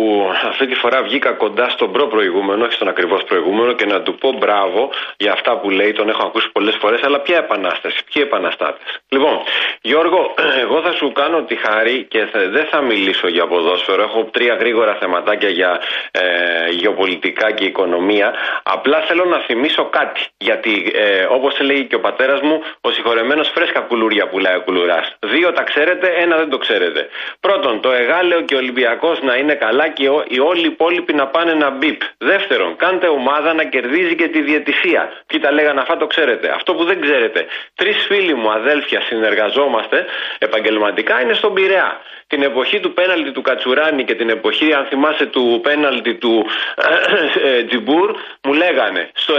αυτή 0.51 0.67
τη 0.67 0.75
φορά 0.75 1.03
βγήκα 1.03 1.31
κοντά 1.33 1.69
στον 1.69 1.93
προ 1.93 2.07
προηγούμενο, 2.07 2.65
όχι 2.65 2.73
στον 2.73 2.89
ακριβώς 2.89 3.23
προηγούμενο, 3.25 3.73
και 3.73 3.87
να 3.87 4.03
του 4.03 4.15
πω 4.15 4.33
μπράβο 4.33 4.91
για 5.17 5.33
αυτά 5.33 5.59
που 5.61 5.71
λέει. 5.71 5.93
Τον 5.93 6.09
έχω 6.09 6.23
ακούσει 6.27 6.49
πολλές 6.53 6.77
φορές, 6.81 7.03
αλλά 7.03 7.21
ποια 7.21 7.37
επανάσταση, 7.37 7.99
ποιοι 8.13 8.23
επαναστάτες. 8.27 9.01
Λοιπόν, 9.09 9.35
Γιώργο, 9.81 10.35
εγώ 10.65 10.83
θα 10.83 10.93
σου 10.93 11.13
κάνω 11.13 11.43
τη 11.43 11.57
χάρη 11.57 12.07
και 12.09 12.21
δεν 12.57 12.67
θα 12.71 12.81
μιλήσω 12.81 13.29
για 13.29 13.47
ποδόσφαιρο. 13.47 14.03
Έχω 14.03 14.25
τρία 14.25 14.55
γρήγορα 14.55 14.97
θεματάκια 15.01 15.49
για 15.49 15.81
ε, 16.11 16.23
γεωπολιτικά 16.71 17.53
και 17.53 17.65
οικονομία. 17.65 18.33
Απλά 18.63 18.99
θέλω 19.09 19.25
να 19.25 19.39
θυμίσω 19.39 19.85
κάτι. 19.99 20.21
Γιατί, 20.37 20.93
ε, 20.95 21.27
όπως 21.31 21.61
λέει 21.61 21.85
και 21.85 21.95
ο 21.95 22.01
πατέρας 22.01 22.41
μου, 22.41 22.63
ο 22.81 22.91
συγχωρεμένος 22.91 23.51
φρέσκα 23.55 23.81
κουλούρια 23.81 24.29
πουλάει 24.29 24.57
ο 24.57 24.61
κουλουράς. 24.61 25.06
Δύο 25.21 25.53
τα 25.53 25.63
ξέρετε, 25.63 26.09
ένα 26.17 26.37
δεν 26.37 26.49
το 26.49 26.59
ξέρετε. 26.59 27.09
Πρώτα 27.41 27.67
Πρώτον, 27.67 27.81
το 27.81 27.93
Εγάλεο 27.93 28.41
και 28.41 28.55
ο 28.55 28.59
Ολυμπιακός 28.59 29.23
να 29.23 29.37
είναι 29.37 29.55
καλά 29.55 29.89
και 29.89 30.05
οι 30.29 30.39
όλοι 30.39 30.63
οι 30.63 30.67
υπόλοιποι 30.67 31.13
να 31.15 31.27
πάνε 31.27 31.51
ένα 31.51 31.71
μπίπ. 31.71 32.01
Δεύτερον, 32.19 32.77
κάντε 32.77 33.07
ομάδα 33.09 33.55
να 33.55 33.65
κερδίζει 33.65 34.15
και 34.15 34.29
τη 34.29 34.41
διαιτησία. 34.41 35.13
Τι 35.27 35.39
τα 35.39 35.53
λέγανε 35.53 35.81
αυτά, 35.81 35.97
το 35.97 36.07
ξέρετε. 36.07 36.49
Αυτό 36.55 36.75
που 36.75 36.85
δεν 36.85 37.01
ξέρετε. 37.01 37.47
Τρεις 37.75 38.05
φίλοι 38.07 38.35
μου 38.35 38.51
αδέλφια 38.51 39.01
συνεργαζόμαστε 39.01 40.07
επαγγελματικά 40.39 41.21
είναι 41.21 41.35
στον 41.35 41.55
Πειραιά 41.55 42.01
την 42.27 42.43
εποχή 42.43 42.81
του 42.81 42.93
πέναλτι 42.93 43.31
του 43.33 43.43
Κατσουράνη 43.43 44.05
και 44.05 44.15
την 44.15 44.29
εποχή, 44.29 44.73
αν 44.73 44.85
θυμάσαι, 44.85 45.27
του 45.27 45.61
πέναλτι 45.63 46.15
του 46.15 46.47
ε, 47.45 47.63
Τζιμπούρ, 47.63 48.17
μου 48.43 48.53
λέγανε 48.53 49.11
στο 49.15 49.35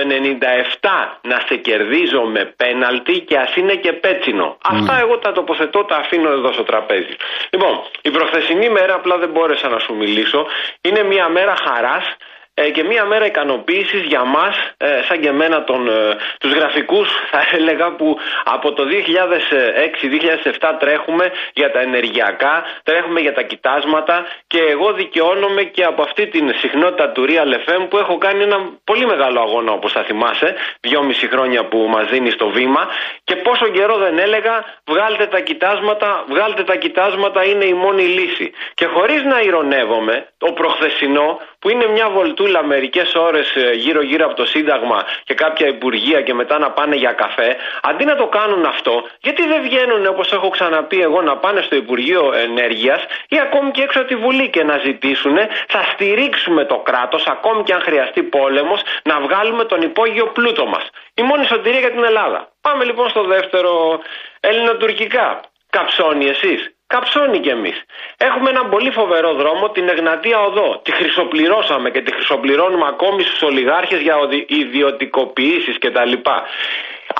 97 0.81 0.89
να 1.21 1.41
σε 1.47 1.55
κερδίζω 1.55 2.21
με 2.21 2.53
πέναλτι 2.57 3.19
και 3.19 3.37
ας 3.37 3.55
είναι 3.55 3.75
και 3.75 3.93
πέτσινο. 3.93 4.57
Αυτά 4.63 4.93
ναι. 4.93 5.01
εγώ 5.01 5.17
τα 5.17 5.31
τοποθετώ, 5.47 5.83
τα 5.83 5.95
αφήνω 5.95 6.29
εδώ 6.31 6.51
στο 6.53 6.63
τραπέζι. 6.63 7.15
Λοιπόν, 7.49 7.81
η 8.01 8.11
προχθεσινή 8.11 8.69
μέρα, 8.69 8.93
απλά 8.93 9.17
δεν 9.17 9.29
μπόρεσα 9.29 9.67
να 9.69 9.79
σου 9.79 9.93
μιλήσω, 9.95 10.45
είναι 10.81 11.03
μια 11.03 11.29
μέρα 11.29 11.55
χαράς 11.65 12.05
ε, 12.05 12.36
και 12.65 12.83
μία 12.83 13.05
μέρα 13.05 13.25
ικανοποίησης 13.25 14.01
για 14.01 14.23
μας, 14.23 14.55
ε, 14.77 15.01
σαν 15.07 15.19
και 15.19 15.27
εμένα, 15.27 15.63
τον, 15.63 15.87
ε, 15.87 16.17
τους 16.39 16.53
γραφικούς 16.53 17.09
θα 17.31 17.41
έλεγα 17.51 17.91
που 17.95 18.17
από 18.43 18.73
το 18.73 18.83
2006-2007 18.83 20.75
τρέχουμε 20.79 21.31
για 21.53 21.71
τα 21.71 21.79
ενεργειακά, 21.79 22.63
τρέχουμε 22.83 23.19
για 23.19 23.33
τα 23.33 23.41
κοιτάσματα 23.41 24.25
και 24.47 24.59
εγώ 24.59 24.93
δικαιώνομαι 24.93 25.63
και 25.63 25.83
από 25.83 26.01
αυτή 26.01 26.27
την 26.27 26.53
συχνότητα 26.57 27.09
του 27.09 27.25
Real 27.27 27.69
FM 27.69 27.85
που 27.89 27.97
έχω 27.97 28.17
κάνει 28.17 28.43
ένα 28.43 28.57
πολύ 28.83 29.05
μεγάλο 29.05 29.39
αγώνα 29.39 29.71
όπως 29.71 29.91
θα 29.91 30.03
θυμάσαι, 30.03 30.55
δυόμιση 30.79 31.27
χρόνια 31.27 31.65
που 31.65 31.77
μας 31.77 32.05
δίνει 32.09 32.29
στο 32.29 32.49
βήμα 32.49 32.87
και 33.23 33.35
πόσο 33.35 33.67
καιρό 33.67 33.97
δεν 33.97 34.19
έλεγα 34.19 34.65
βγάλτε 34.85 35.25
τα 35.25 35.39
κοιτάσματα, 35.39 36.23
βγάλτε 36.29 36.63
τα 36.63 36.75
κοιτάσματα 36.75 37.43
είναι 37.43 37.65
η 37.65 37.73
μόνη 37.73 38.03
λύση. 38.03 38.51
Και 38.73 38.85
χωρίς 38.85 39.23
να 39.23 39.41
ηρωνεύομαι, 39.41 40.27
το 40.37 40.51
προχθεσινό 40.51 41.39
που 41.67 41.73
είναι 41.73 41.87
μια 41.87 42.09
βολτούλα 42.09 42.63
μερικές 42.63 43.15
ώρες 43.15 43.55
ε, 43.55 43.71
γύρω-γύρω 43.71 44.25
από 44.25 44.35
το 44.35 44.45
Σύνταγμα 44.45 45.05
και 45.23 45.33
κάποια 45.33 45.67
υπουργεία 45.67 46.21
και 46.21 46.33
μετά 46.33 46.59
να 46.59 46.71
πάνε 46.71 46.95
για 46.95 47.11
καφέ, 47.11 47.55
αντί 47.81 48.05
να 48.05 48.15
το 48.15 48.27
κάνουν 48.27 48.65
αυτό, 48.65 49.03
γιατί 49.21 49.47
δεν 49.47 49.61
βγαίνουν 49.61 50.05
όπως 50.07 50.31
έχω 50.31 50.49
ξαναπεί 50.49 51.01
εγώ 51.01 51.21
να 51.21 51.37
πάνε 51.37 51.61
στο 51.61 51.75
Υπουργείο 51.75 52.33
Ενέργειας 52.33 53.05
ή 53.27 53.39
ακόμη 53.39 53.71
και 53.71 53.81
έξω 53.81 53.99
από 53.99 54.07
τη 54.07 54.15
Βουλή 54.15 54.49
και 54.49 54.63
να 54.63 54.77
ζητήσουν, 54.77 55.37
θα 55.67 55.83
στηρίξουμε 55.93 56.65
το 56.65 56.77
κράτος, 56.77 57.27
ακόμη 57.27 57.63
και 57.63 57.73
αν 57.73 57.81
χρειαστεί 57.81 58.23
πόλεμος, 58.23 58.81
να 59.03 59.19
βγάλουμε 59.19 59.63
τον 59.63 59.81
υπόγειο 59.81 60.25
πλούτο 60.27 60.65
μας. 60.65 60.89
Η 61.13 61.21
μόνη 61.21 61.45
σωτηρία 61.45 61.79
για 61.79 61.91
την 61.91 62.03
Ελλάδα. 62.03 62.51
Πάμε 62.61 62.83
λοιπόν 62.83 63.09
στο 63.09 63.23
δεύτερο 63.23 63.99
ελληνοτουρκικά. 64.39 65.41
Καψώνει 65.69 66.25
εσείς. 66.25 66.76
Καψώνει 66.87 67.39
κι 67.39 67.49
εμείς. 67.49 67.83
Έχουμε 68.17 68.49
έναν 68.49 68.69
πολύ 68.69 68.91
φοβερό 68.91 69.33
δρόμο, 69.33 69.69
την 69.69 69.89
Εγνατία 69.89 70.39
Οδό. 70.39 70.81
Τη 70.83 70.91
χρυσοπληρώσαμε 70.91 71.89
και 71.89 72.01
τη 72.01 72.11
χρυσοπληρώνουμε 72.13 72.87
ακόμη 72.87 73.23
στους 73.23 73.41
ολιγάρχες 73.41 73.99
για 73.99 74.15
ιδιωτικοποιήσεις 74.47 75.77
κτλ. 75.77 76.13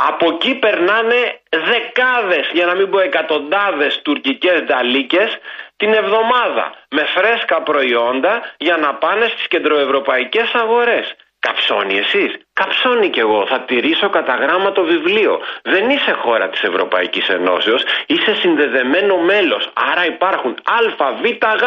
Από 0.10 0.30
εκεί 0.34 0.56
περνάνε 0.56 1.40
δεκάδες, 1.50 2.50
για 2.54 2.66
να 2.66 2.76
μην 2.76 2.90
πω 2.90 3.00
εκατοντάδες 3.00 4.02
τουρκικές 4.02 4.62
νταλίκες 4.64 5.38
την 5.78 5.94
εβδομάδα 5.94 6.74
με 6.90 7.04
φρέσκα 7.04 7.62
προϊόντα 7.62 8.54
για 8.58 8.78
να 8.78 8.94
πάνε 8.94 9.28
στις 9.28 9.48
κεντροευρωπαϊκές 9.48 10.54
αγορές. 10.54 11.16
Καψώνει 11.48 11.98
εσείς. 12.04 12.32
Καψώνει 12.60 13.10
κι 13.10 13.20
εγώ. 13.20 13.46
Θα 13.52 13.60
τηρήσω 13.68 14.10
κατά 14.10 14.36
γράμμα 14.44 14.72
το 14.72 14.84
βιβλίο. 14.84 15.34
Δεν 15.74 15.90
είσαι 15.90 16.12
χώρα 16.24 16.50
της 16.50 16.62
Ευρωπαϊκής 16.62 17.28
Ενώσεως. 17.30 17.82
Είσαι 18.06 18.34
συνδεδεμένο 18.42 19.18
μέλος. 19.30 19.64
Άρα 19.92 20.04
υπάρχουν 20.14 20.52
α, 20.76 20.78
β, 21.22 21.24
γ. 21.62 21.66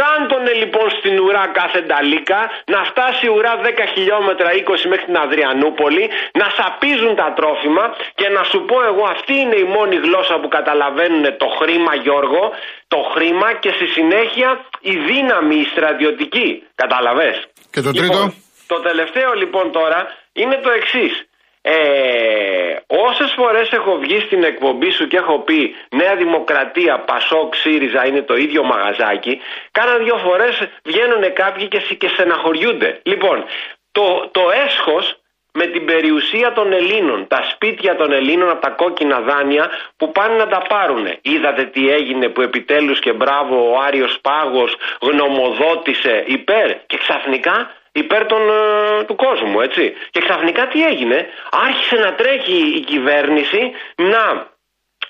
Κάντονε 0.00 0.52
λοιπόν 0.62 0.86
στην 0.98 1.14
ουρά 1.20 1.46
κάθε 1.58 1.80
νταλίκα 1.86 2.40
να 2.72 2.80
φτάσει 2.90 3.26
η 3.26 3.28
ουρά 3.36 3.54
10 3.62 3.68
χιλιόμετρα 3.94 4.48
20 4.52 4.88
μέχρι 4.92 5.04
την 5.04 5.16
Αδριανούπολη, 5.24 6.04
να 6.40 6.46
σαπίζουν 6.58 7.12
τα 7.20 7.28
τρόφιμα 7.36 7.84
και 8.14 8.28
να 8.36 8.42
σου 8.50 8.58
πω 8.68 8.76
εγώ 8.90 9.04
αυτή 9.16 9.34
είναι 9.42 9.58
η 9.64 9.66
μόνη 9.76 9.96
γλώσσα 9.96 10.34
που 10.40 10.48
καταλαβαίνουν 10.48 11.24
το 11.42 11.48
χρήμα 11.58 11.94
Γιώργο, 11.94 12.42
το 12.88 13.00
χρήμα 13.12 13.48
και 13.62 13.70
στη 13.76 13.86
συνέχεια 13.96 14.48
η 14.80 14.94
δύναμη, 15.08 15.56
η 15.64 15.66
στρατιωτική. 15.72 16.48
Καταλαβες; 16.74 17.36
Και 17.70 17.80
το 17.80 17.92
τρίτο; 17.92 18.12
Λοιπόν, 18.12 18.45
το 18.66 18.80
τελευταίο 18.80 19.32
λοιπόν 19.32 19.72
τώρα 19.72 20.16
είναι 20.32 20.56
το 20.62 20.70
εξής. 20.70 21.28
Ε, 21.68 22.76
όσες 22.86 23.32
φορές 23.36 23.72
έχω 23.72 23.98
βγει 23.98 24.20
στην 24.20 24.44
εκπομπή 24.44 24.90
σου 24.90 25.06
και 25.06 25.16
έχω 25.16 25.38
πει 25.38 25.74
Νέα 25.90 26.16
Δημοκρατία, 26.16 26.98
Πασόκ, 26.98 27.54
ΣΥΡΙΖΑ 27.54 28.06
είναι 28.06 28.22
το 28.22 28.36
ίδιο 28.36 28.62
μαγαζάκι 28.62 29.40
κάνα 29.70 29.96
δύο 29.96 30.16
φορές 30.16 30.68
βγαίνουν 30.84 31.32
κάποιοι 31.32 31.68
και, 31.68 31.78
και 31.98 32.08
στεναχωριούνται 32.08 33.00
λοιπόν 33.02 33.44
το, 33.92 34.28
το 34.32 34.42
έσχος 34.66 35.16
με 35.52 35.66
την 35.66 35.84
περιουσία 35.84 36.52
των 36.52 36.72
Ελλήνων, 36.72 37.26
τα 37.26 37.42
σπίτια 37.50 37.96
των 37.96 38.12
Ελλήνων 38.12 38.50
από 38.50 38.60
τα 38.60 38.70
κόκκινα 38.70 39.20
δάνεια 39.20 39.70
που 39.96 40.12
πάνε 40.12 40.36
να 40.36 40.46
τα 40.46 40.62
πάρουν. 40.68 41.06
Είδατε 41.22 41.64
τι 41.64 41.90
έγινε 41.90 42.28
που 42.28 42.40
επιτέλους 42.42 42.98
και 42.98 43.12
μπράβο 43.12 43.70
ο 43.70 43.80
Άριος 43.86 44.18
Πάγος 44.22 44.76
γνωμοδότησε 45.00 46.24
υπέρ 46.26 46.86
και 46.86 46.96
ξαφνικά 46.96 47.70
υπέρ 47.98 48.26
των, 48.26 48.40
ε, 48.48 49.04
του 49.04 49.16
κόσμου, 49.16 49.60
έτσι. 49.60 49.92
Και 50.10 50.20
ξαφνικά 50.20 50.66
τι 50.66 50.84
έγινε, 50.84 51.26
άρχισε 51.50 51.96
να 51.96 52.14
τρέχει 52.14 52.72
η 52.76 52.80
κυβέρνηση 52.80 53.72
να 53.96 54.54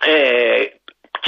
ε, 0.00 0.64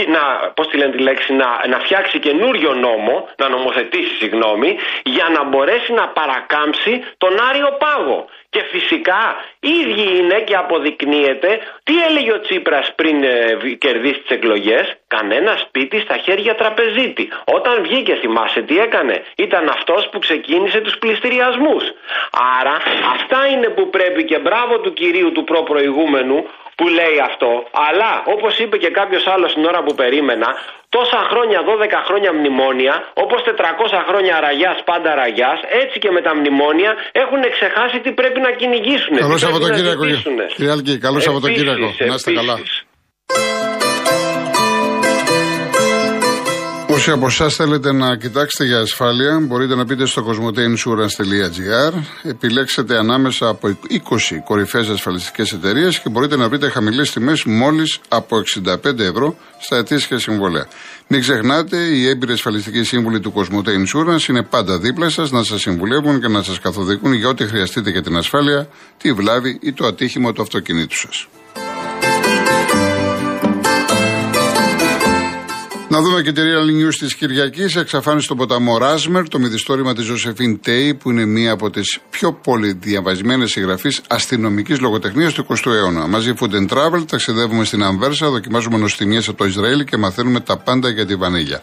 να, 0.07 0.51
πώς 0.55 0.69
τη 0.69 0.77
λένε 0.77 0.93
τη 0.93 0.99
λέξη, 0.99 1.33
να, 1.33 1.67
να 1.69 1.79
φτιάξει 1.79 2.19
καινούριο 2.19 2.75
νόμο, 2.75 3.29
να 3.37 3.49
νομοθετήσει, 3.49 4.15
συγγνώμη, 4.17 4.79
για 5.03 5.29
να 5.29 5.45
μπορέσει 5.45 5.93
να 5.93 6.09
παρακάμψει 6.09 7.05
τον 7.19 7.41
Άριο 7.49 7.77
Πάγο. 7.79 8.27
Και 8.51 8.63
φυσικά 8.63 9.37
ίδιοι 9.61 10.19
είναι 10.19 10.41
και 10.41 10.55
αποδεικνύεται 10.55 11.59
τι 11.83 12.05
έλεγε 12.09 12.33
ο 12.33 12.41
Τσίπρας 12.41 12.93
πριν 12.95 13.23
ε, 13.23 13.57
κερδίσει 13.79 14.21
τις 14.21 14.31
εκλογές 14.37 14.97
κανένα 15.07 15.57
σπίτι 15.57 16.01
στα 16.01 16.17
χέρια 16.17 16.55
τραπεζίτη. 16.55 17.29
Όταν 17.45 17.83
βγήκε 17.83 18.15
θυμάσαι 18.15 18.63
τι 18.63 18.79
έκανε; 18.79 19.25
Ήταν 19.37 19.69
αυτός 19.69 20.09
που 20.09 20.19
ξεκίνησε 20.19 20.81
τους 20.81 20.99
πληστηριασμούς. 20.99 21.85
Άρα 22.61 22.77
αυτά 23.15 23.47
είναι 23.47 23.69
που 23.69 23.91
πρέπει 23.91 24.25
και 24.25 24.39
μπράβο 24.39 24.79
του 24.81 24.93
κυρίου 24.93 25.33
του 25.33 25.45
προπροηγούμενου 25.45 26.47
που 26.79 26.89
λέει 26.89 27.19
αυτό, 27.31 27.51
αλλά 27.89 28.23
όπως 28.25 28.59
είπε 28.59 28.77
και 28.77 28.91
κάποιος 28.91 29.27
άλλος 29.27 29.53
την 29.55 29.65
ώρα 29.65 29.83
που 29.83 29.95
περίμενα, 29.95 30.49
τόσα 30.97 31.21
χρόνια, 31.31 31.59
12 31.71 32.01
χρόνια 32.09 32.31
μνημόνια, 32.39 32.95
όπως 33.25 33.41
400 33.49 34.01
χρόνια 34.09 34.35
ραγιάς, 34.47 34.79
πάντα 34.91 35.11
ραγιάς, 35.23 35.59
έτσι 35.83 35.97
και 36.03 36.11
με 36.17 36.21
τα 36.27 36.33
μνημόνια 36.39 36.91
έχουν 37.23 37.41
ξεχάσει 37.57 37.97
τι 38.05 38.11
πρέπει 38.21 38.41
να 38.47 38.51
κυνηγήσουν. 38.61 39.15
Καλό 39.27 39.37
Σαββατοκύριακο, 39.45 40.05
κύριε 40.55 40.73
Άλκη, 40.75 40.95
καλό 41.07 41.19
Σαββατοκύριακο. 41.27 41.89
Να 42.11 42.15
είστε 42.19 42.33
καλά. 42.41 42.57
Όσοι 47.09 47.17
από 47.17 47.27
εσάς 47.27 47.55
θέλετε 47.55 47.93
να 47.93 48.17
κοιτάξετε 48.17 48.65
για 48.65 48.79
ασφάλεια, 48.79 49.39
μπορείτε 49.41 49.75
να 49.75 49.85
μπείτε 49.85 50.07
στο 50.07 50.27
cosmoteinsurance.gr, 50.27 51.93
επιλέξετε 52.23 52.99
ανάμεσα 52.99 53.49
από 53.49 53.69
20 53.69 53.99
κορυφαίες 54.45 54.89
ασφαλιστικές 54.89 55.53
εταιρείες 55.53 55.99
και 55.99 56.09
μπορείτε 56.09 56.37
να 56.37 56.49
βρείτε 56.49 56.69
χαμηλές 56.69 57.13
τιμές 57.13 57.45
μόλις 57.45 57.99
από 58.09 58.43
65 58.65 58.99
ευρώ 58.99 59.37
στα 59.61 59.77
ετήσια 59.77 60.19
συμβολέα. 60.19 60.67
Μην 61.07 61.21
ξεχνάτε, 61.21 61.77
οι 61.77 62.09
έμπειροι 62.09 62.33
ασφαλιστικοί 62.33 62.83
σύμβουλοι 62.83 63.21
του 63.21 63.33
Cosmote 63.37 63.69
Insurance 63.69 64.29
είναι 64.29 64.43
πάντα 64.43 64.79
δίπλα 64.79 65.09
σας 65.09 65.31
να 65.31 65.43
σας 65.43 65.61
συμβουλεύουν 65.61 66.21
και 66.21 66.29
να 66.29 66.43
σας 66.43 66.61
καθοδηγούν 66.61 67.13
για 67.13 67.29
ό,τι 67.29 67.47
χρειαστείτε 67.47 67.91
για 67.91 68.03
την 68.03 68.17
ασφάλεια, 68.17 68.69
τη 68.97 69.13
βλάβη 69.13 69.59
ή 69.63 69.73
το 69.73 69.87
ατύχημα 69.87 70.33
του 70.33 70.43
αυτοκινήτου 70.43 70.97
σας. 70.97 71.29
Να 75.99 76.05
δούμε 76.05 76.23
και 76.23 76.33
τη 76.33 76.41
Real 76.45 76.87
News 76.87 76.95
της 76.99 77.15
Κυριακής. 77.15 77.77
Εξαφάνισε 77.77 78.25
στον 78.25 78.37
ποταμό 78.37 78.79
Ράσμερ 78.79 79.29
το 79.29 79.39
μυθιστόρημα 79.39 79.95
της 79.95 80.05
Ζωσεφίν 80.05 80.61
Τέι, 80.61 80.95
που 80.95 81.11
είναι 81.11 81.25
μία 81.25 81.53
από 81.53 81.71
τις 81.71 81.99
πιο 82.11 82.33
πολυδιαβασμένες 82.33 83.51
συγγραφείς 83.51 84.01
αστυνομικής 84.09 84.81
λογοτεχνίας 84.81 85.33
του 85.33 85.47
20ου 85.49 85.73
αιώνα. 85.73 86.07
Μαζί 86.07 86.33
Food 86.41 86.55
and 86.55 86.69
Travel 86.69 87.05
ταξιδεύουμε 87.09 87.65
στην 87.65 87.83
Αμβέρσα, 87.83 88.31
δοκιμάζουμε 88.31 88.79
νοστιμίε 88.79 89.19
από 89.19 89.35
το 89.35 89.45
Ισραήλ 89.45 89.85
και 89.85 89.97
μαθαίνουμε 89.97 90.41
τα 90.41 90.59
πάντα 90.59 90.89
για 90.89 91.07
τη 91.07 91.15
Βανίγια. 91.15 91.63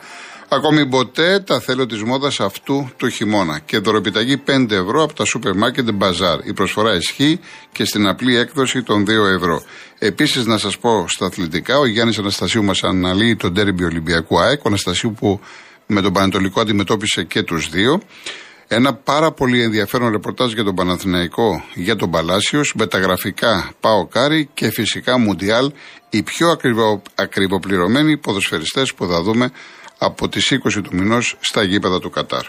Ακόμη 0.50 0.88
ποτέ 0.88 1.40
τα 1.40 1.60
θέλω 1.60 1.86
της 1.86 2.04
μόδας 2.04 2.40
αυτού 2.40 2.90
του 2.98 3.10
χειμώνα. 3.10 3.60
Και 3.60 3.78
δωροπιταγή 3.78 4.38
5 4.38 4.72
ευρώ 4.72 5.04
από 5.04 5.14
τα 5.14 5.25
σούπερ 5.25 5.56
μάρκετ 5.56 5.88
Bazaar. 6.00 6.40
Η 6.44 6.54
προσφορά 6.54 6.96
ισχύει 6.96 7.40
και 7.72 7.86
στην 7.86 8.08
απλή 8.08 8.36
έκδοση 8.38 8.84
των 8.84 9.06
2 9.06 9.25
ευρώ. 9.36 9.64
Επίσης, 10.00 10.46
να 10.46 10.58
σας 10.58 10.78
πω 10.78 11.06
στα 11.08 11.25
αθλητικά, 11.25 11.78
ο 11.78 11.86
Γιάννης 11.86 12.18
Αναστασίου 12.18 12.64
μας 12.64 12.84
αναλύει 12.84 13.36
τον 13.36 13.54
ντέρμπι 13.54 13.84
Ολυμπιακού 13.84 14.40
ΑΕΚ. 14.40 14.60
Ο 14.60 14.68
Αναστασίου 14.68 15.14
που 15.20 15.40
με 15.88 16.02
τον 16.02 16.14
Παναιτωλικό 16.13 16.62
αντιμετώπισε 16.62 17.24
και 17.24 17.44
τους 17.44 17.70
δύο. 17.70 18.02
Ένα 18.68 18.94
πάρα 18.94 19.32
πολύ 19.32 19.62
ενδιαφέρον 19.62 20.12
ρεπορτάζ 20.12 20.54
για 20.54 20.64
τον 20.64 20.75
Παναθηναϊκό, 20.75 21.64
για 21.74 21.96
τον 21.96 22.10
Παλάσιος, 22.10 22.74
με 22.75 22.88
τα 22.88 22.98
γραφικά 22.98 23.72
Πάο 23.80 24.08
Κάρι 24.08 24.50
και 24.54 24.70
φυσικά 24.70 25.18
Μουντιάλ, 25.18 25.72
οι 26.10 26.24
πιο 26.24 26.50
ακριβο, 26.50 27.02
ακριβοπληρωμένοι 27.16 28.18
ποδοσφαιριστές 28.18 28.94
που 28.94 29.08
θα 29.08 29.22
δούμε 29.22 29.52
από 29.98 30.30
τις 30.30 30.54
20 30.54 30.82
του 30.84 30.96
μηνός 30.96 31.38
στα 31.40 31.64
γήπεδα 31.64 32.00
του 32.00 32.10
Κατάρ. 32.10 32.46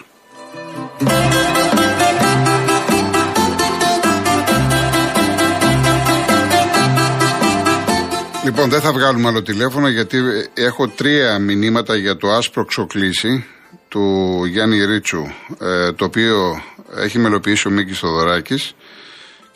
Λοιπόν, 8.45 8.69
δεν 8.69 8.81
θα 8.81 8.93
βγάλουμε 8.93 9.29
άλλο 9.29 9.43
τηλέφωνο 9.43 9.88
γιατί 9.88 10.19
έχω 10.55 10.88
τρία 10.88 11.38
μηνύματα 11.38 11.97
για 11.97 12.17
το 12.17 12.31
άσπρο 12.33 12.65
ξοκλήσι 12.65 13.45
του 13.88 14.45
Γιάννη 14.45 14.85
Ρίτσου, 14.85 15.23
ε, 15.61 15.93
το 15.93 16.05
οποίο 16.05 16.62
έχει 16.97 17.19
μελοποιήσει 17.19 17.69
ο 17.69 17.71
Μίκης 17.71 17.99
Θοδωράκης 17.99 18.75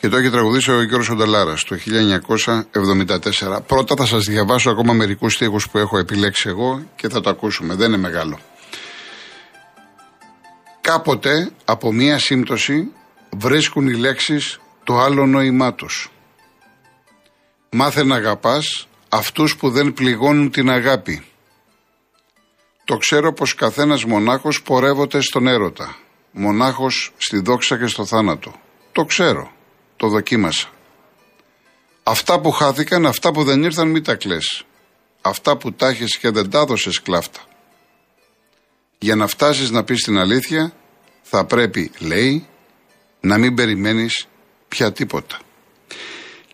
και 0.01 0.09
το 0.09 0.17
έχει 0.17 0.29
τραγουδήσει 0.29 0.71
ο 0.71 0.83
Γιώργος 0.83 1.09
Ονταλάρας 1.09 1.63
το 1.63 1.75
1974. 1.75 3.59
Πρώτα 3.67 3.95
θα 3.95 4.05
σας 4.05 4.25
διαβάσω 4.25 4.69
ακόμα 4.69 4.93
μερικούς 4.93 5.33
στίχους 5.33 5.69
που 5.69 5.77
έχω 5.77 5.97
επιλέξει 5.97 6.49
εγώ 6.49 6.83
και 6.95 7.09
θα 7.09 7.21
το 7.21 7.29
ακούσουμε. 7.29 7.75
Δεν 7.75 7.87
είναι 7.87 7.97
μεγάλο. 7.97 8.39
Κάποτε 10.81 11.51
από 11.65 11.91
μία 11.91 12.19
σύμπτωση 12.19 12.91
βρίσκουν 13.37 13.87
οι 13.87 13.93
λέξεις 13.93 14.59
το 14.83 14.99
άλλο 14.99 15.25
νόημά 15.25 15.73
τους. 15.73 16.11
Μάθε 17.69 18.03
να 18.03 18.15
αγαπάς 18.15 18.87
αυτούς 19.09 19.55
που 19.57 19.69
δεν 19.69 19.93
πληγώνουν 19.93 20.51
την 20.51 20.69
αγάπη. 20.69 21.25
Το 22.83 22.97
ξέρω 22.97 23.33
πως 23.33 23.55
καθένας 23.55 24.05
μονάχος 24.05 24.61
πορεύονται 24.61 25.21
στον 25.21 25.47
έρωτα. 25.47 25.95
Μονάχος 26.31 27.11
στη 27.17 27.39
δόξα 27.39 27.77
και 27.77 27.87
στο 27.87 28.05
θάνατο. 28.05 28.53
Το 28.91 29.05
ξέρω. 29.05 29.51
Το 30.01 30.07
δοκίμασα. 30.07 30.69
Αυτά 32.03 32.39
που 32.39 32.51
χάθηκαν, 32.51 33.05
αυτά 33.05 33.31
που 33.31 33.43
δεν 33.43 33.63
ήρθαν 33.63 33.89
μη 33.89 34.01
τα 34.01 34.15
κλαις. 34.15 34.63
Αυτά 35.21 35.57
που 35.57 35.73
τα 35.73 35.93
και 35.93 36.29
δεν 36.29 36.49
τα 36.49 36.59
έδωσες 36.59 37.01
κλάφτα. 37.01 37.39
Για 38.99 39.15
να 39.15 39.27
φτάσεις 39.27 39.69
να 39.69 39.83
πεις 39.83 40.03
την 40.03 40.17
αλήθεια, 40.17 40.73
θα 41.21 41.45
πρέπει, 41.45 41.91
λέει, 41.99 42.47
να 43.19 43.37
μην 43.37 43.55
περιμένεις 43.55 44.27
πια 44.67 44.91
τίποτα. 44.91 45.39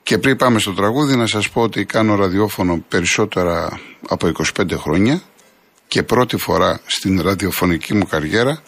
Και 0.04 0.18
πριν 0.18 0.36
πάμε 0.36 0.60
στο 0.60 0.74
τραγούδι 0.74 1.16
να 1.16 1.27
σας 1.27 1.50
πω 1.50 1.62
ότι 1.62 1.86
κάνω 1.86 2.16
ραδιόφωνο 2.16 2.84
περισσότερα 2.88 3.80
από 4.08 4.27
25 4.27 4.77
χρόνια 4.77 5.22
και 5.88 6.04
πρώτη 6.04 6.38
φορά 6.38 6.82
στην 6.86 7.22
ραδιοφωνική 7.22 7.94
μου 7.94 8.06
καριέρα 8.08 8.62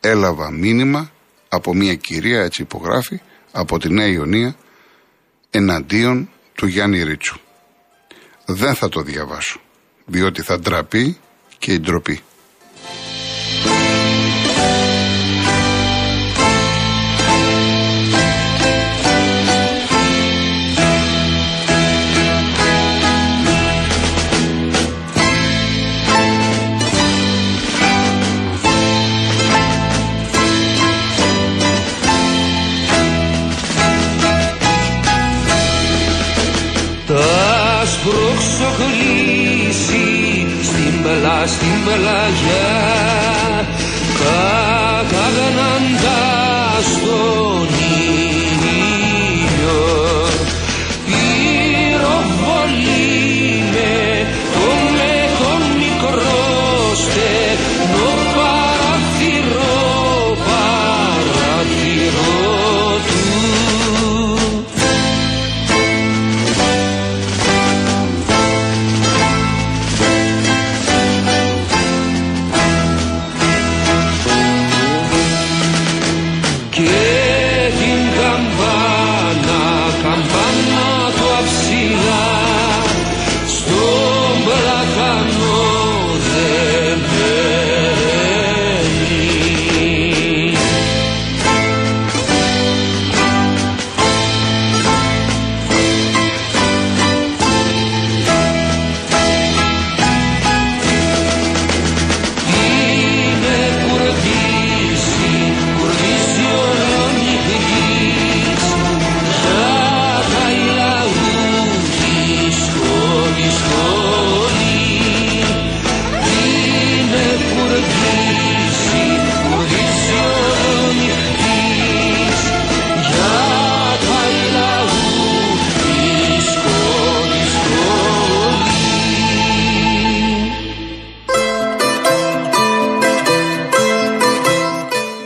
έλαβα 0.00 0.50
μήνυμα 0.50 1.10
από 1.48 1.74
μια 1.74 1.94
κυρία, 1.94 2.42
έτσι 2.42 2.62
υπογράφει, 2.62 3.20
από 3.52 3.78
τη 3.78 3.92
Νέα 3.92 4.06
Ιωνία 4.06 4.56
εναντίον 5.50 6.30
του 6.54 6.66
Γιάννη 6.66 7.02
Ρίτσου. 7.02 7.38
Δεν 8.44 8.74
θα 8.74 8.88
το 8.88 9.02
διαβάσω, 9.02 9.60
διότι 10.04 10.42
θα 10.42 10.58
ντραπεί 10.58 11.18
και 11.58 11.72
η 11.72 11.80
ντροπή. 11.80 12.20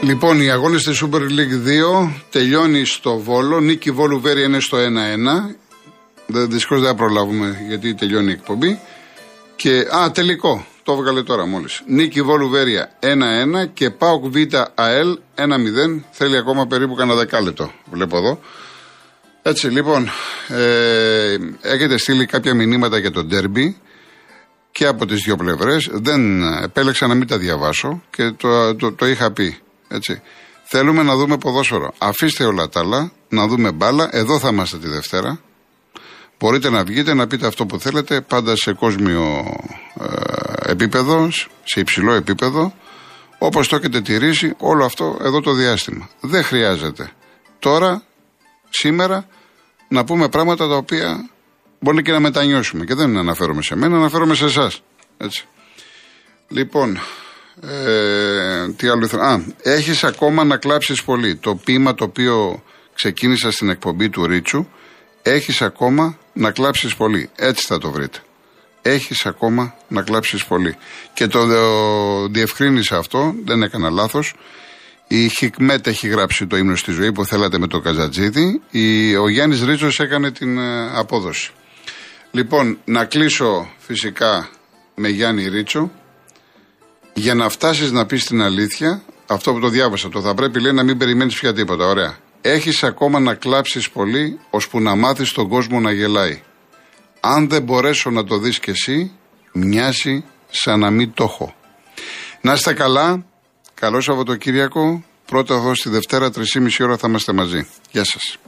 Λοιπόν, 0.04 0.40
οι 0.40 0.50
αγώνες 0.50 0.82
τη 0.82 0.98
Super 1.02 1.20
League 1.20 1.66
2 2.04 2.10
τελειώνει 2.30 2.84
στο 2.84 3.18
Βόλο. 3.18 3.60
Νίκη 3.60 3.90
Βόλου 3.90 4.20
Βέρη 4.20 4.42
είναι 4.42 4.60
στο 4.60 4.78
1-1. 4.78 5.54
Δυστυχώς 6.26 6.80
δεν 6.80 6.88
θα 6.88 6.94
προλάβουμε 6.94 7.64
γιατί 7.68 7.94
τελειώνει 7.94 8.30
η 8.30 8.32
εκπομπή. 8.32 8.80
Και, 9.56 9.86
α, 9.96 10.10
τελικό. 10.10 10.66
Το 10.82 10.92
έβγαλε 10.92 11.22
τώρα 11.22 11.46
μόλις. 11.46 11.82
Νίκη 11.86 12.22
Βόλου 12.22 12.48
Βέρια 12.48 12.92
1-1 13.00 13.66
και 13.72 13.90
Πάοκ 13.90 14.24
Β 14.26 14.36
ΑΕΛ 14.74 15.18
1-0. 15.34 16.04
Θέλει 16.10 16.36
ακόμα 16.36 16.66
περίπου 16.66 16.94
κανένα 16.94 17.18
δεκάλεπτο. 17.18 17.70
Βλέπω 17.90 18.16
εδώ. 18.16 18.40
Έτσι, 19.42 19.66
λοιπόν, 19.68 20.10
ε, 20.48 21.36
έχετε 21.60 21.98
στείλει 21.98 22.26
κάποια 22.26 22.54
μηνύματα 22.54 22.98
για 22.98 23.10
το 23.10 23.24
ντέρμπι 23.24 23.76
και 24.70 24.86
από 24.86 25.06
τις 25.06 25.22
δύο 25.24 25.36
πλευρές. 25.36 25.88
Δεν 25.92 26.42
επέλεξα 26.62 27.06
να 27.06 27.14
μην 27.14 27.26
τα 27.26 27.38
διαβάσω 27.38 28.02
και 28.10 28.30
το, 28.30 28.74
το, 28.74 28.92
το 28.92 29.06
είχα 29.06 29.32
πει. 29.32 29.58
Έτσι. 29.94 30.22
Θέλουμε 30.64 31.02
να 31.02 31.16
δούμε 31.16 31.38
ποδόσφαιρο. 31.38 31.92
Αφήστε 31.98 32.44
όλα 32.44 32.68
τα 32.68 32.80
άλλα, 32.80 33.12
να 33.28 33.46
δούμε 33.46 33.72
μπάλα. 33.72 34.08
Εδώ 34.12 34.38
θα 34.38 34.48
είμαστε 34.48 34.78
τη 34.78 34.88
Δευτέρα. 34.88 35.40
Μπορείτε 36.38 36.70
να 36.70 36.84
βγείτε 36.84 37.14
να 37.14 37.26
πείτε 37.26 37.46
αυτό 37.46 37.66
που 37.66 37.78
θέλετε, 37.78 38.20
πάντα 38.20 38.56
σε 38.56 38.72
κόσμιο 38.72 39.44
ε, 40.00 40.70
επίπεδο, 40.70 41.30
σε 41.64 41.80
υψηλό 41.80 42.12
επίπεδο, 42.12 42.74
όπως 43.38 43.68
το 43.68 43.76
έχετε 43.76 44.00
τηρήσει 44.00 44.54
όλο 44.58 44.84
αυτό 44.84 45.18
εδώ 45.22 45.40
το 45.40 45.52
διάστημα. 45.52 46.08
Δεν 46.20 46.44
χρειάζεται 46.44 47.12
τώρα, 47.58 48.02
σήμερα, 48.70 49.26
να 49.88 50.04
πούμε 50.04 50.28
πράγματα 50.28 50.68
τα 50.68 50.76
οποία 50.76 51.30
μπορεί 51.80 52.02
και 52.02 52.12
να 52.12 52.20
μετανιώσουμε. 52.20 52.84
Και 52.84 52.94
δεν 52.94 53.16
αναφέρομαι 53.16 53.62
σε 53.62 53.76
μένα, 53.76 53.96
αναφέρομαι 53.96 54.34
σε 54.34 54.44
εσάς. 54.44 54.82
Λοιπόν, 56.48 56.98
ε, 57.60 58.72
τι 58.76 58.88
άλλο 58.88 59.04
ήθελα. 59.04 59.24
Α, 59.24 59.40
έχεις 59.62 60.04
ακόμα 60.04 60.44
να 60.44 60.56
κλάψεις 60.56 61.02
πολύ. 61.02 61.36
Το 61.36 61.54
ποίημα 61.54 61.94
το 61.94 62.04
οποίο 62.04 62.62
ξεκίνησα 62.94 63.50
στην 63.50 63.68
εκπομπή 63.68 64.08
του 64.08 64.26
Ρίτσου, 64.26 64.66
έχεις 65.22 65.62
ακόμα 65.62 66.18
να 66.32 66.50
κλάψεις 66.50 66.96
πολύ. 66.96 67.30
Έτσι 67.36 67.66
θα 67.66 67.78
το 67.78 67.90
βρείτε. 67.90 68.18
Έχεις 68.82 69.26
ακόμα 69.26 69.74
να 69.88 70.02
κλάψεις 70.02 70.44
πολύ. 70.44 70.76
Και 71.14 71.26
το, 71.26 71.46
το 71.46 72.28
διευκρίνησα 72.28 72.96
αυτό, 72.96 73.34
δεν 73.44 73.62
έκανα 73.62 73.90
λάθος. 73.90 74.34
Η 75.08 75.28
Χικμέτ 75.28 75.86
έχει 75.86 76.08
γράψει 76.08 76.46
το 76.46 76.56
ύμνος 76.56 76.80
στη 76.80 76.92
ζωή 76.92 77.12
που 77.12 77.24
θέλατε 77.24 77.58
με 77.58 77.66
το 77.66 77.80
Καζατζίδι. 77.80 78.62
Η, 78.70 79.16
ο 79.16 79.28
Γιάννης 79.28 79.62
Ρίτσος 79.62 80.00
έκανε 80.00 80.30
την 80.30 80.58
ε, 80.58 80.90
απόδοση. 80.98 81.50
Λοιπόν, 82.30 82.78
να 82.84 83.04
κλείσω 83.04 83.68
φυσικά 83.78 84.48
με 84.94 85.08
Γιάννη 85.08 85.48
Ρίτσο 85.48 85.90
Για 87.14 87.34
να 87.34 87.48
φτάσεις 87.48 87.90
να 87.90 88.06
πεις 88.06 88.24
την 88.24 88.42
αλήθεια, 88.42 89.02
αυτό 89.26 89.52
που 89.52 89.60
το 89.60 89.68
διάβασα, 89.68 90.08
το 90.08 90.20
θα 90.20 90.34
πρέπει 90.34 90.60
λέει 90.60 90.72
να 90.72 90.82
μην 90.82 90.98
περιμένεις 90.98 91.38
πια 91.38 91.52
τίποτα. 91.52 91.86
Ωραία. 91.86 92.16
Έχεις 92.40 92.82
ακόμα 92.82 93.20
να 93.20 93.34
κλάψεις 93.34 93.90
πολύ, 93.90 94.40
ώσπου 94.50 94.80
να 94.80 94.94
μάθεις 94.94 95.32
τον 95.32 95.48
κόσμο 95.48 95.80
να 95.80 95.92
γελάει. 95.92 96.42
Αν 97.20 97.48
δεν 97.48 97.62
μπορέσω 97.62 98.10
να 98.10 98.24
το 98.24 98.38
δεις 98.38 98.58
κι 98.58 98.70
εσύ, 98.70 99.12
μοιάζει 99.52 100.24
σαν 100.50 100.78
να 100.78 100.90
μην 100.90 101.12
το 101.14 101.24
έχω. 101.24 101.54
Να 102.40 102.52
είστε 102.52 102.72
καλά. 102.72 103.24
Καλό 103.74 104.00
Σαββατοκύριακο. 104.00 105.04
Πρώτα 105.26 105.54
εδώ 105.54 105.74
στη 105.74 105.88
Δευτέρα, 105.88 106.30
3,5 106.30 106.84
ώρα 106.84 106.96
θα 106.96 107.08
είμαστε 107.08 107.32
μαζί. 107.32 107.66
Γεια 107.90 108.04
σας. 108.04 108.38